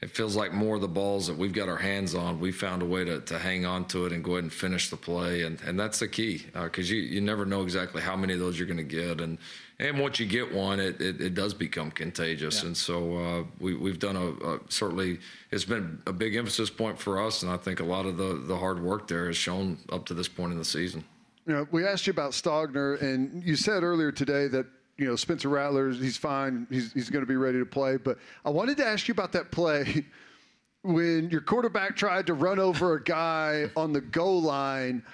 [0.00, 2.82] it feels like more of the balls that we've got our hands on, we found
[2.82, 5.42] a way to, to hang on to it and go ahead and finish the play.
[5.42, 8.38] And, and that's the key because uh, you, you never know exactly how many of
[8.38, 9.20] those you're going to get.
[9.20, 9.38] And,
[9.80, 12.60] and once you get one, it, it, it does become contagious.
[12.60, 12.68] Yeah.
[12.68, 15.18] And so uh, we, we've done a, a, certainly,
[15.50, 17.42] it's been a big emphasis point for us.
[17.42, 20.14] And I think a lot of the, the hard work there has shown up to
[20.14, 21.02] this point in the season.
[21.44, 24.66] You know, we asked you about Stogner, and you said earlier today that
[24.98, 26.66] you know, Spencer Rattler, he's fine.
[26.70, 27.96] He's, he's going to be ready to play.
[27.96, 30.04] But I wanted to ask you about that play
[30.82, 35.04] when your quarterback tried to run over a guy on the goal line.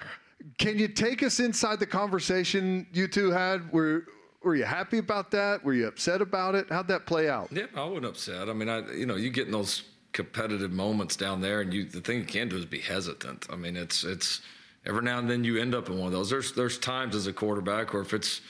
[0.57, 3.71] Can you take us inside the conversation you two had?
[3.71, 4.05] Were
[4.43, 5.63] were you happy about that?
[5.63, 6.67] Were you upset about it?
[6.69, 7.49] How'd that play out?
[7.51, 8.47] Yeah, I wasn't upset.
[8.47, 11.85] I mean, I you know, you get in those competitive moments down there, and you
[11.85, 13.47] the thing you can do is be hesitant.
[13.51, 14.41] I mean, it's it's
[14.85, 16.29] every now and then you end up in one of those.
[16.29, 18.41] There's there's times as a quarterback, or if it's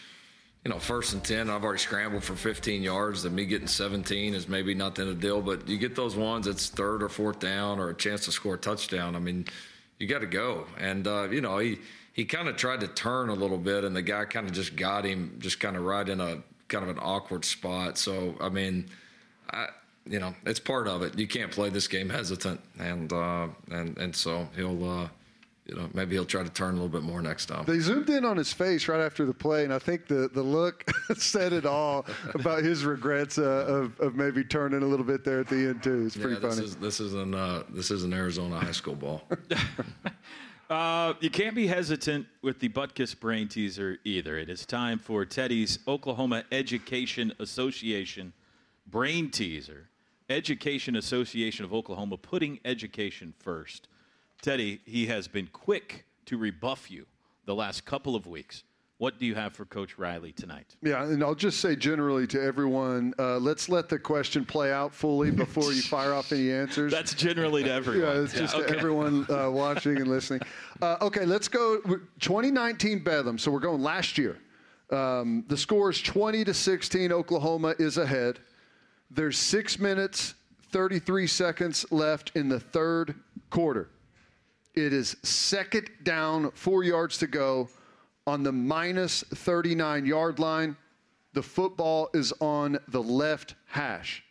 [0.65, 4.33] you know first and ten, I've already scrambled for 15 yards, and me getting 17
[4.33, 5.39] is maybe not of the deal.
[5.39, 8.55] But you get those ones, it's third or fourth down, or a chance to score
[8.55, 9.15] a touchdown.
[9.15, 9.45] I mean,
[9.99, 11.77] you got to go, and uh, you know he
[12.13, 14.75] he kind of tried to turn a little bit, and the guy kind of just
[14.75, 17.99] got him, just kind of right in a kind of an awkward spot.
[17.99, 18.87] So I mean,
[19.51, 19.67] I
[20.07, 21.19] you know it's part of it.
[21.19, 24.83] You can't play this game hesitant, and uh, and and so he'll.
[24.83, 25.07] Uh,
[25.65, 27.65] you know, maybe he'll try to turn a little bit more next time.
[27.65, 30.43] They zoomed in on his face right after the play, and I think the, the
[30.43, 35.23] look said it all about his regrets uh, of, of maybe turning a little bit
[35.23, 36.05] there at the end too.
[36.05, 36.67] It's pretty yeah, this funny.
[36.67, 39.23] Is, this is an uh, this is an Arizona high school ball.
[40.67, 44.35] Uh, you can't be hesitant with the Butkus brain teaser either.
[44.39, 48.33] It is time for Teddy's Oklahoma Education Association
[48.87, 49.89] brain teaser.
[50.27, 53.87] Education Association of Oklahoma putting education first.
[54.45, 57.07] Teddy, he has been quick to rebuff you
[57.45, 58.63] the last couple of weeks.
[58.99, 60.75] What do you have for Coach Riley tonight?
[60.83, 64.93] Yeah, and I'll just say generally to everyone, uh, let's let the question play out
[64.93, 66.91] fully before you fire off any answers.
[66.91, 68.03] That's generally to everyone.
[68.03, 68.67] Yeah, it's just okay.
[68.67, 70.41] to everyone uh, watching and listening.
[70.79, 71.79] Uh, okay, let's go.
[72.19, 73.39] 2019 Bedlam.
[73.39, 74.37] So we're going last year.
[74.91, 77.11] Um, the score is 20 to 16.
[77.11, 78.37] Oklahoma is ahead.
[79.09, 80.35] There's six minutes,
[80.69, 83.15] 33 seconds left in the third
[83.49, 83.89] quarter.
[84.75, 87.69] It is second down, four yards to go
[88.27, 90.75] on the minus 39 yard line.
[91.33, 94.23] The football is on the left hash.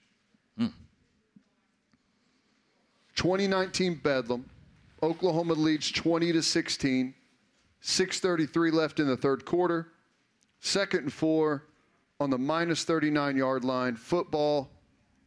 [3.16, 4.44] 2019 Bedlam.
[5.02, 7.14] Oklahoma leads 20 to 16.
[7.82, 9.92] 6:33 left in the third quarter.
[10.60, 11.64] Second and four
[12.18, 13.96] on the minus 39 yard line.
[13.96, 14.70] Football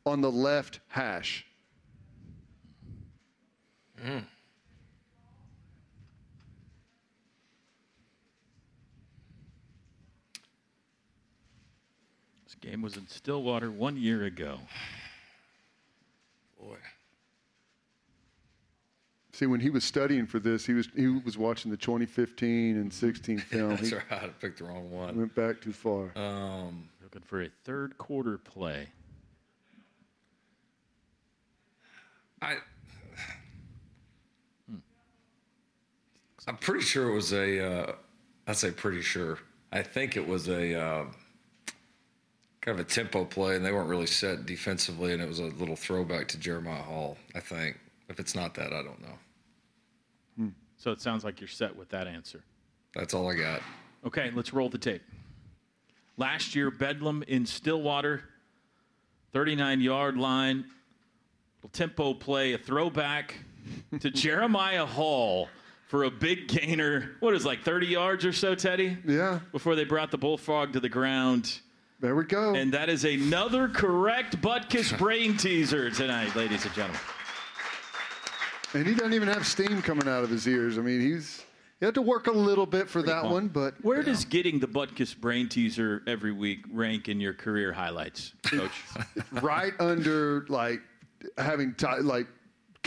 [0.06, 1.46] on the left hash.
[4.04, 4.24] This
[12.68, 14.60] game was in Stillwater one year ago.
[16.60, 16.78] Boy.
[19.34, 22.92] See, when he was studying for this, he was he was watching the 2015 and
[22.92, 23.70] 16 film.
[23.70, 24.04] That's he right.
[24.12, 25.16] I picked the wrong one.
[25.16, 26.12] went back too far.
[26.18, 28.88] Um, Looking for a third quarter play.
[32.42, 32.58] I.
[36.48, 37.72] I'm pretty sure it was a.
[37.72, 37.92] Uh,
[38.48, 39.38] I say pretty sure.
[39.72, 41.06] I think it was a uh,
[42.68, 45.46] kind of a tempo play, and they weren't really set defensively, and it was a
[45.46, 47.18] little throwback to Jeremiah Hall.
[47.34, 47.80] I think.
[48.10, 49.18] If it's not that, I don't know.
[50.36, 50.48] Hmm.
[50.76, 52.44] So it sounds like you're set with that answer.
[52.94, 53.62] That's all I got.
[54.06, 55.02] Okay, let's roll the tape.
[56.18, 58.24] Last year, Bedlam in Stillwater,
[59.32, 60.66] 39 yard line,
[61.60, 63.36] little tempo play, a throwback
[64.02, 65.48] to Jeremiah Hall
[65.88, 67.12] for a big gainer.
[67.22, 68.98] What is like 30 yards or so, Teddy?
[69.06, 71.62] Yeah, Before they brought the bullfrog to the ground.
[72.00, 72.56] There we go.
[72.56, 77.00] And that is another correct Butkus brain teaser tonight, ladies and gentlemen.
[78.74, 80.78] And he doesn't even have steam coming out of his ears.
[80.78, 81.44] I mean, he's
[81.80, 84.60] he had to work a little bit for that Come one, but Where does getting
[84.60, 88.72] the Butkus brain teaser every week rank in your career highlights, Coach?
[89.32, 90.82] right under like
[91.38, 92.28] having ti- like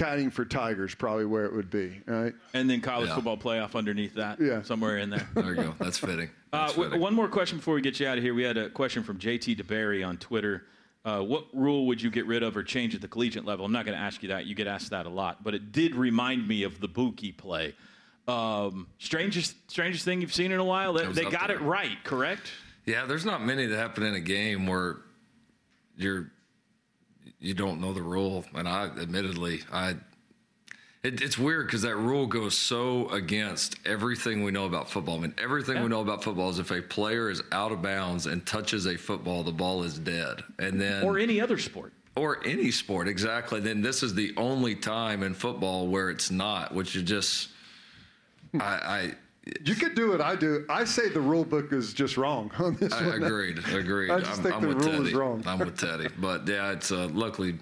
[0.00, 2.00] counting for Tigers, probably where it would be.
[2.06, 2.34] Right?
[2.54, 3.14] and then college Yeah.
[3.16, 4.62] football playoff underneath that, Yeah.
[4.62, 5.28] somewhere in there.
[5.34, 5.74] There you go.
[5.78, 6.30] That's fitting.
[6.52, 8.34] Uh, That's w- one more question before we get you out of here.
[8.34, 10.64] We had a question from JT DeBerry on Twitter.
[11.04, 13.64] Uh, what rule would you get rid of or change at the collegiate level?
[13.64, 14.46] I'm not going to ask you that.
[14.46, 17.76] You get asked that a lot, but it did remind me of the Buki play.
[18.26, 20.92] Um, strangest, strangest thing you've seen in a while.
[20.92, 21.56] They, they got there.
[21.58, 22.50] it right, correct?
[22.84, 24.96] Yeah, there's not many that happen in a game where
[25.96, 26.32] you're
[27.40, 29.96] you don't know the rule, and I admittedly I.
[31.02, 35.16] It, it's weird because that rule goes so against everything we know about football.
[35.16, 38.26] I mean, everything we know about football is if a player is out of bounds
[38.26, 40.42] and touches a football, the ball is dead.
[40.58, 41.94] And then Or any other sport.
[42.16, 46.74] or any sport exactly then this is the only time in football where it's not
[46.74, 47.48] which is just
[48.60, 48.64] i
[48.98, 49.14] i
[49.64, 50.66] You could do what I do.
[50.68, 53.22] I say the rule book is just wrong on this I one.
[53.22, 53.58] agreed.
[53.72, 54.10] Agreed.
[54.10, 55.14] I just I'm, think I'm the with rule is Teddy.
[55.14, 55.42] wrong.
[55.46, 56.08] I'm with Teddy.
[56.18, 57.56] But yeah, it's uh, luckily,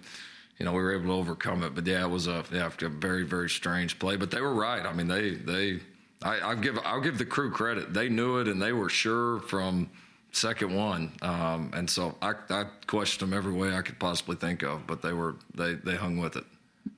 [0.58, 1.74] you know, we were able to overcome it.
[1.76, 4.16] But yeah, it was a yeah, a very very strange play.
[4.16, 4.84] But they were right.
[4.84, 5.78] I mean, they they
[6.22, 7.94] I, I'll give I'll give the crew credit.
[7.94, 9.88] They knew it and they were sure from
[10.32, 11.12] second one.
[11.22, 14.84] Um, and so I, I questioned them every way I could possibly think of.
[14.88, 16.44] But they were they they hung with it.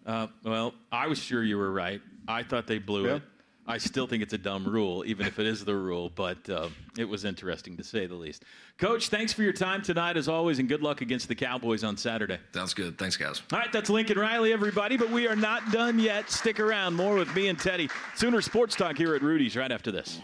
[0.07, 2.01] Uh, well, I was sure you were right.
[2.27, 3.17] I thought they blew Yeah.
[3.17, 3.23] it.
[3.71, 6.69] I still think it's a dumb rule, even if it is the rule, but uh,
[6.99, 8.45] it was interesting to say the least.
[8.79, 11.97] Coach, thanks for your time tonight, as always, and good luck against the Cowboys on
[11.97, 12.39] Saturday.
[12.53, 12.99] Sounds good.
[12.99, 13.43] Thanks, guys.
[13.53, 16.31] All right, that's Lincoln Riley, everybody, but we are not done yet.
[16.31, 16.95] Stick around.
[16.95, 17.89] More with me and Teddy.
[18.17, 20.21] Sooner Sports Talk here at Rudy's right after this.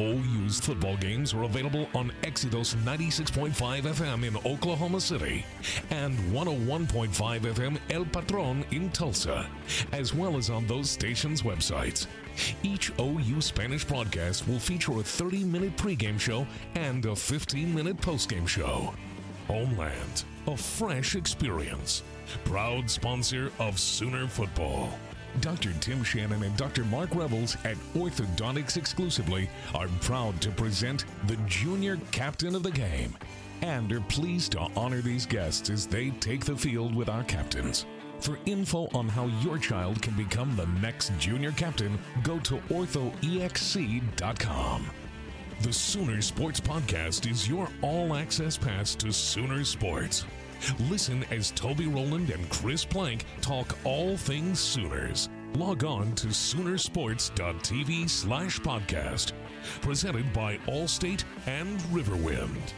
[0.00, 5.44] OU's football games are available on Exodus 96.5 FM in Oklahoma City
[5.90, 9.46] and 101.5 FM El Patron in Tulsa,
[9.92, 12.06] as well as on those stations' websites.
[12.62, 16.46] Each OU Spanish broadcast will feature a 30 minute pregame show
[16.76, 18.94] and a 15 minute postgame show.
[19.48, 22.02] Homeland, a fresh experience.
[22.44, 24.98] Proud sponsor of Sooner Football.
[25.40, 25.72] Dr.
[25.80, 26.84] Tim Shannon and Dr.
[26.84, 33.16] Mark Revels at Orthodontics exclusively are proud to present the junior captain of the game
[33.62, 37.86] and are pleased to honor these guests as they take the field with our captains.
[38.20, 44.90] For info on how your child can become the next junior captain, go to orthoexc.com.
[45.62, 50.24] The Sooner Sports Podcast is your all access pass to Sooner Sports.
[50.90, 55.28] Listen as Toby Rowland and Chris Plank talk all things Sooners.
[55.54, 59.32] Log on to Soonersports.tv slash podcast.
[59.80, 62.72] Presented by Allstate and Riverwind.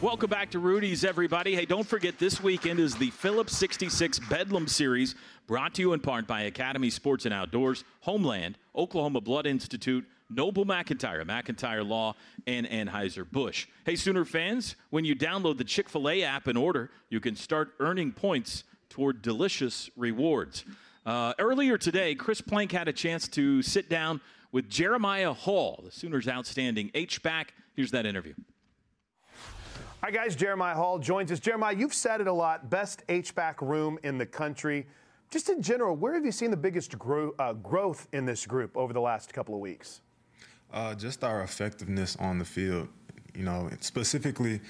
[0.00, 1.54] Welcome back to Rudy's, everybody.
[1.54, 5.14] Hey, don't forget this weekend is the Phillips 66 Bedlam Series,
[5.46, 10.04] brought to you in part by Academy Sports and Outdoors, Homeland, Oklahoma Blood Institute,
[10.34, 12.14] Noble McIntyre, McIntyre Law,
[12.46, 13.66] and Anheuser-Busch.
[13.84, 17.36] Hey, Sooner fans, when you download the Chick fil A app in order, you can
[17.36, 20.64] start earning points toward delicious rewards.
[21.04, 24.20] Uh, earlier today, Chris Plank had a chance to sit down
[24.52, 27.54] with Jeremiah Hall, the Sooners' outstanding H-back.
[27.74, 28.34] Here's that interview.
[30.04, 30.36] Hi, guys.
[30.36, 31.40] Jeremiah Hall joins us.
[31.40, 34.86] Jeremiah, you've said it a lot best H-back room in the country.
[35.30, 38.76] Just in general, where have you seen the biggest gro- uh, growth in this group
[38.76, 40.02] over the last couple of weeks?
[40.72, 42.88] Uh, just our effectiveness on the field.
[43.34, 44.60] You know, specifically,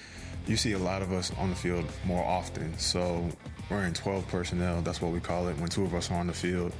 [0.47, 2.77] you see a lot of us on the field more often.
[2.77, 3.29] So
[3.69, 4.81] we're in 12 personnel.
[4.81, 6.73] That's what we call it when two of us are on the field.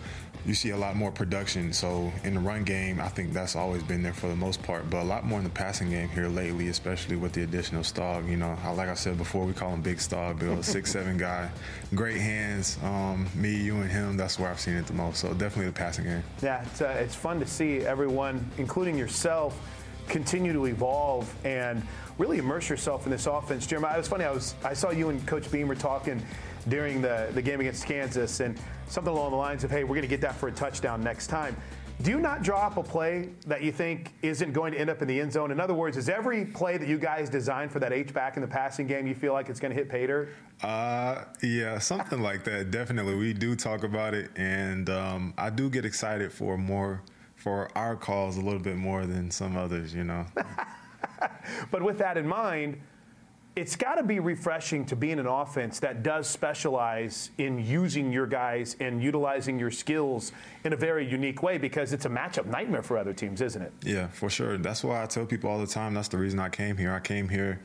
[0.46, 1.72] You see a lot more production.
[1.72, 4.90] So in the run game, I think that's always been there for the most part,
[4.90, 7.86] but a lot more in the passing game here lately, especially with the addition of
[7.86, 8.30] Stog.
[8.30, 11.50] You know, like I said before, we call him Big Stog, Bill, six seven guy,
[11.96, 12.78] great hands.
[12.84, 14.18] Um, me, you, and him.
[14.18, 15.20] That's where I've seen it the most.
[15.20, 16.24] So definitely the passing game.
[16.42, 19.58] Yeah, it's, uh, it's fun to see everyone, including yourself,
[20.10, 21.82] continue to evolve and
[22.18, 23.66] really immerse yourself in this offense.
[23.66, 24.26] Jeremiah, it was funny.
[24.26, 26.22] I was I saw you and Coach Beamer talking
[26.68, 28.58] during the, the game against Kansas, and
[28.88, 31.28] something along the lines of, hey, we're going to get that for a touchdown next
[31.28, 31.56] time.
[32.02, 35.08] Do you not drop a play that you think isn't going to end up in
[35.08, 35.52] the end zone?
[35.52, 38.42] In other words, is every play that you guys designed for that H back in
[38.42, 40.30] the passing game, you feel like it's going to hit pay dirt?
[40.62, 42.72] Uh, yeah, something like that.
[42.72, 47.02] Definitely, we do talk about it, and um, I do get excited for more
[47.36, 49.94] for our calls a little bit more than some others.
[49.94, 50.26] You know.
[51.72, 52.82] but with that in mind,
[53.56, 58.12] it's got to be refreshing to be in an offense that does specialize in using
[58.12, 60.32] your guys and utilizing your skills
[60.64, 63.72] in a very unique way because it's a matchup nightmare for other teams, isn't it?
[63.84, 64.58] Yeah, for sure.
[64.58, 66.94] That's why I tell people all the time that's the reason I came here.
[66.94, 67.60] I came here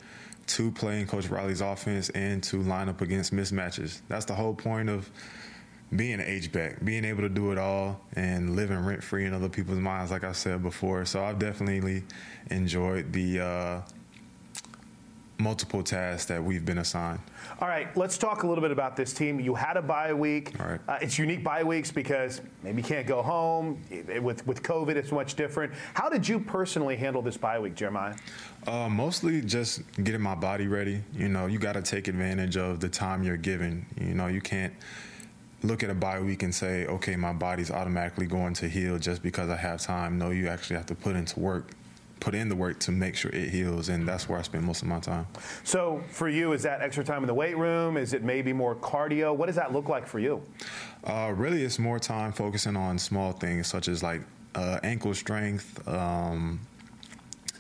[0.49, 4.01] to play in Coach Riley's offense and to line up against mismatches.
[4.09, 5.11] That's the whole point of
[5.97, 9.49] being an H-back, being able to do it all and living rent free in other
[9.49, 11.07] people's minds, like I said before.
[11.07, 12.03] So I've definitely
[12.51, 13.81] enjoyed the uh,
[15.39, 17.21] multiple tasks that we've been assigned.
[17.61, 19.39] All right, let's talk a little bit about this team.
[19.39, 20.53] You had a bye week.
[20.59, 20.81] Right.
[20.89, 23.81] Uh, it's unique bye weeks because maybe you can't go home.
[24.21, 25.73] With with COVID, it's much different.
[25.95, 28.17] How did you personally handle this bye week, Jeremiah?
[28.67, 31.03] Uh, mostly just getting my body ready.
[31.15, 33.87] You know, you got to take advantage of the time you're given.
[34.01, 34.75] You know, you can't
[35.63, 39.23] look at a bye week and say, okay, my body's automatically going to heal just
[39.23, 40.19] because I have time.
[40.19, 41.71] No, you actually have to put into work
[42.21, 44.83] put in the work to make sure it heals, and that's where I spend most
[44.83, 45.27] of my time.
[45.65, 47.97] So, for you, is that extra time in the weight room?
[47.97, 49.35] Is it maybe more cardio?
[49.35, 50.43] What does that look like for you?
[51.05, 54.23] Uh, really, it's more time focusing on small things such as like
[54.55, 55.87] uh, ankle strength.
[55.89, 56.61] Um,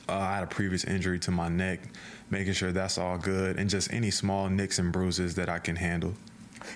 [0.09, 1.81] uh, I had a previous injury to my neck,
[2.31, 5.77] making sure that's all good, and just any small nicks and bruises that I can
[5.77, 6.15] handle.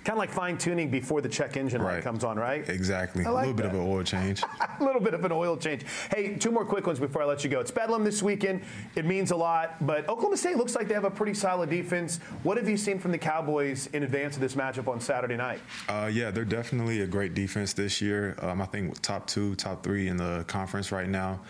[0.05, 1.95] Kind of like fine tuning before the check engine Right.
[1.97, 2.69] light comes on, right?
[2.69, 3.25] Exactly.
[3.25, 4.43] Like a little bit of an oil change.
[4.81, 5.83] a little bit of an oil change.
[6.15, 7.61] Hey, two more quick ones before I let you go.
[7.61, 8.63] It's Bedlam this weekend.
[8.95, 12.19] It means a lot, but Oklahoma State looks like they have a pretty solid defense.
[12.43, 15.61] What have you seen from the Cowboys in advance of this matchup on Saturday night?
[15.89, 18.37] Uh, yeah, they're definitely a great defense this year.
[18.41, 21.41] Um, I think top two, top three in the conference right now.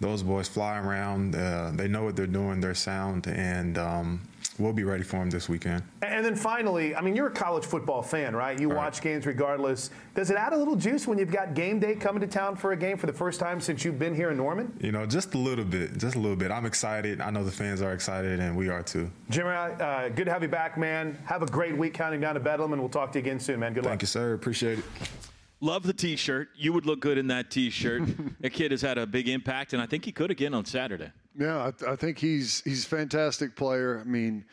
[0.00, 1.34] Those boys fly around.
[1.34, 2.60] Uh, they know what they're doing.
[2.60, 4.20] They're sound, and um,
[4.58, 5.82] we'll be ready for them this weekend.
[6.02, 8.58] And then finally, I mean, you're a college football fan, right?
[8.58, 8.76] You right.
[8.76, 9.90] watch games regardless.
[10.14, 12.72] Does it add a little juice when you've got game day coming to town for
[12.72, 14.72] a game for the first time since you've been here in Norman?
[14.80, 16.50] You know, just a little bit, just a little bit.
[16.50, 17.20] I'm excited.
[17.20, 19.10] I know the fans are excited, and we are too.
[19.28, 21.18] Jimmy, uh, good to have you back, man.
[21.26, 23.60] Have a great week counting down to Bedlam, and we'll talk to you again soon,
[23.60, 23.74] man.
[23.74, 23.90] Good luck.
[23.90, 24.32] Thank you, sir.
[24.32, 24.84] Appreciate it.
[25.60, 26.48] Love the T-shirt.
[26.56, 28.02] You would look good in that T-shirt.
[28.40, 31.12] that kid has had a big impact, and I think he could again on Saturday.
[31.38, 34.00] Yeah, I, th- I think he's he's a fantastic player.
[34.00, 34.44] I mean,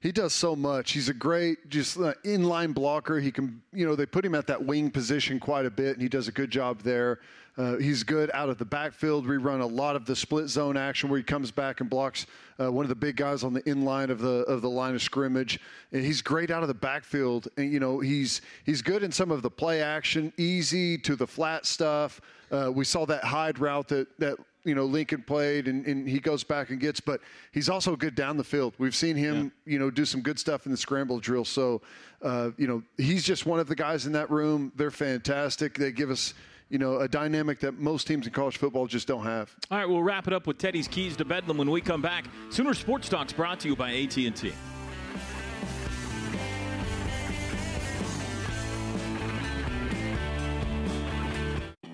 [0.00, 0.92] he does so much.
[0.92, 3.20] He's a great just uh, inline blocker.
[3.20, 6.02] He can, you know, they put him at that wing position quite a bit, and
[6.02, 7.20] he does a good job there.
[7.58, 9.26] Uh, he's good out of the backfield.
[9.26, 12.26] We run a lot of the split zone action where he comes back and blocks
[12.60, 15.02] uh, one of the big guys on the inline of the of the line of
[15.02, 15.60] scrimmage.
[15.92, 17.48] And he's great out of the backfield.
[17.56, 21.26] And you know, he's he's good in some of the play action, easy to the
[21.26, 22.20] flat stuff.
[22.50, 26.18] Uh, we saw that hide route that that you know Lincoln played, and, and he
[26.18, 27.00] goes back and gets.
[27.00, 27.20] But
[27.52, 28.74] he's also good down the field.
[28.78, 29.72] We've seen him, yeah.
[29.72, 31.44] you know, do some good stuff in the scramble drill.
[31.44, 31.82] So,
[32.22, 34.72] uh, you know, he's just one of the guys in that room.
[34.76, 35.74] They're fantastic.
[35.74, 36.34] They give us.
[36.68, 39.54] You know, a dynamic that most teams in college football just don't have.
[39.70, 42.24] All right, we'll wrap it up with Teddy's keys to Bedlam when we come back.
[42.50, 44.52] Sooner Sports Talks brought to you by AT&T.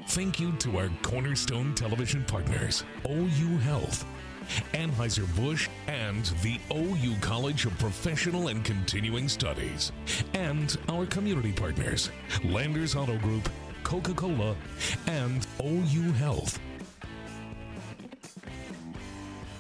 [0.09, 4.07] Thank you to our cornerstone television partners, OU Health,
[4.73, 9.93] Anheuser-Busch, and the OU College of Professional and Continuing Studies,
[10.35, 12.11] and our community partners,
[12.45, 13.49] Landers Auto Group,
[13.85, 14.57] Coca-Cola,
[15.07, 16.59] and OU Health.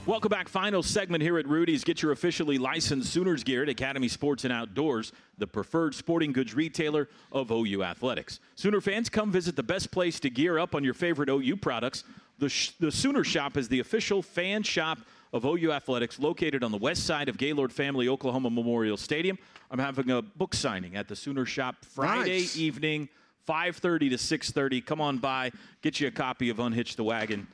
[0.04, 0.48] Welcome back.
[0.48, 1.84] Final segment here at Rudy's.
[1.84, 6.54] Get your officially licensed Sooners gear at Academy Sports and Outdoors, the preferred sporting goods
[6.54, 8.40] retailer of OU Athletics.
[8.56, 12.02] Sooner fans, come visit the best place to gear up on your favorite OU products.
[12.40, 14.98] The, sh- the Sooner Shop is the official fan shop
[15.32, 19.38] of OU Athletics, located on the west side of Gaylord Family Oklahoma Memorial Stadium.
[19.70, 22.56] I'm having a book signing at the Sooner Shop Friday nice.
[22.56, 23.08] evening,
[23.47, 24.80] 5:30 to 6:30.
[24.84, 25.51] Come on by,
[25.82, 27.47] get you a copy of Unhitch the Wagon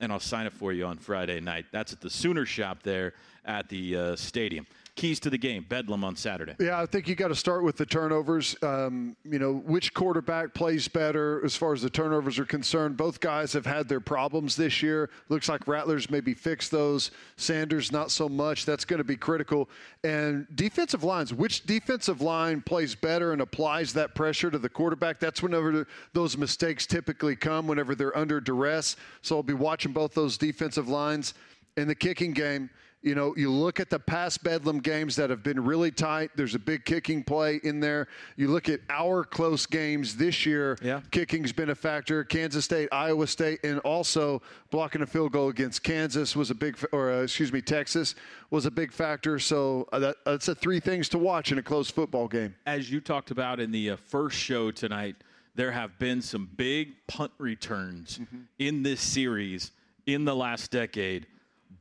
[0.00, 1.66] and I'll sign it for you on Friday night.
[1.72, 3.14] That's at the Sooner Shop there
[3.44, 4.66] at the uh, stadium
[4.98, 6.56] keys to the game, Bedlam on Saturday?
[6.58, 8.56] Yeah, I think you got to start with the turnovers.
[8.62, 12.96] Um, you know, which quarterback plays better as far as the turnovers are concerned.
[12.96, 15.08] Both guys have had their problems this year.
[15.28, 17.12] Looks like Rattlers maybe fixed those.
[17.36, 18.66] Sanders, not so much.
[18.66, 19.70] That's going to be critical.
[20.02, 25.20] And defensive lines, which defensive line plays better and applies that pressure to the quarterback?
[25.20, 28.96] That's whenever those mistakes typically come, whenever they're under duress.
[29.22, 31.34] So I'll be watching both those defensive lines.
[31.76, 32.70] In the kicking game,
[33.00, 36.30] you know, you look at the past Bedlam games that have been really tight.
[36.34, 38.08] There's a big kicking play in there.
[38.36, 40.76] You look at our close games this year.
[40.82, 41.00] Yeah.
[41.12, 42.24] Kicking's been a factor.
[42.24, 46.76] Kansas State, Iowa State, and also blocking a field goal against Kansas was a big,
[46.90, 48.16] or uh, excuse me, Texas
[48.50, 49.38] was a big factor.
[49.38, 52.56] So uh, that, that's the three things to watch in a close football game.
[52.66, 55.14] As you talked about in the uh, first show tonight,
[55.54, 58.38] there have been some big punt returns mm-hmm.
[58.58, 59.70] in this series
[60.06, 61.26] in the last decade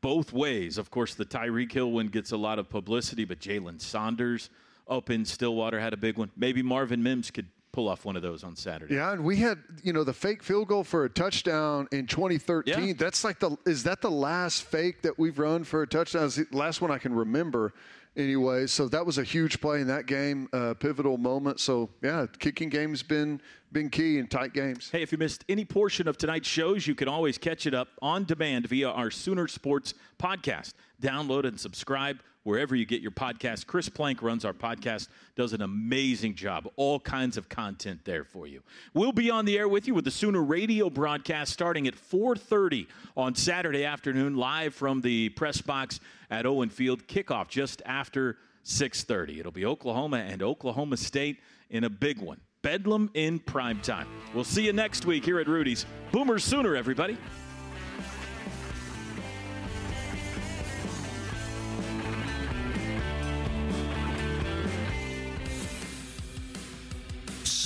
[0.01, 0.77] both ways.
[0.77, 4.49] Of course, the Tyreek Hill one gets a lot of publicity, but Jalen Saunders
[4.87, 6.31] up in Stillwater had a big one.
[6.35, 8.95] Maybe Marvin Mims could pull off one of those on Saturday.
[8.95, 12.87] Yeah, and we had, you know, the fake field goal for a touchdown in 2013.
[12.87, 12.93] Yeah.
[12.97, 16.25] That's like the is that the last fake that we've run for a touchdown?
[16.25, 17.73] It's the last one I can remember
[18.17, 18.67] anyway.
[18.67, 21.59] So that was a huge play in that game, uh, pivotal moment.
[21.59, 23.41] So yeah, kicking game's been
[23.71, 24.89] been key in tight games.
[24.89, 27.89] Hey, if you missed any portion of tonight's shows, you can always catch it up
[28.01, 30.73] on demand via our Sooner Sports podcast.
[31.01, 33.67] Download and subscribe wherever you get your podcast.
[33.67, 36.65] Chris Plank runs our podcast, does an amazing job.
[36.77, 38.63] All kinds of content there for you.
[38.93, 42.87] We'll be on the air with you with the Sooner radio broadcast starting at 4:30
[43.17, 45.99] on Saturday afternoon, live from the press box
[46.29, 47.07] at Owen Field.
[47.07, 49.39] Kickoff just after 6:30.
[49.39, 52.39] It'll be Oklahoma and Oklahoma State in a big one.
[52.61, 54.07] Bedlam in prime time.
[54.33, 55.85] We'll see you next week here at Rudy's.
[56.11, 57.17] Boomers Sooner, everybody.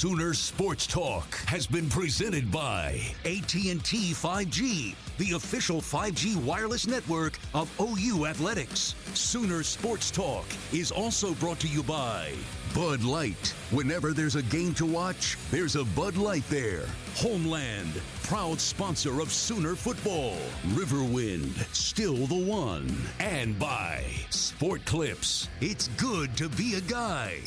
[0.02, 7.70] Sooner Sports Talk has been presented by AT&T 5G, the official 5G wireless network of
[7.80, 8.95] OU Athletics.
[9.14, 12.34] Sooner Sports Talk is also brought to you by
[12.74, 13.49] Bud Light.
[13.70, 16.88] Whenever there's a game to watch, there's a Bud Light there.
[17.14, 20.36] Homeland, proud sponsor of Sooner football.
[20.70, 22.91] Riverwind, still the one.
[23.20, 25.47] And by Sport Clips.
[25.62, 27.41] It's good to be a guy.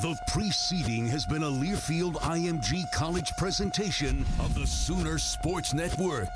[0.00, 6.28] The preceding has been a Learfield IMG College presentation of the Sooner Sports Network.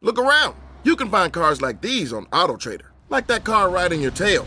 [0.00, 0.54] Look around.
[0.84, 4.46] You can find cars like these on AutoTrader, like that car right in your tail.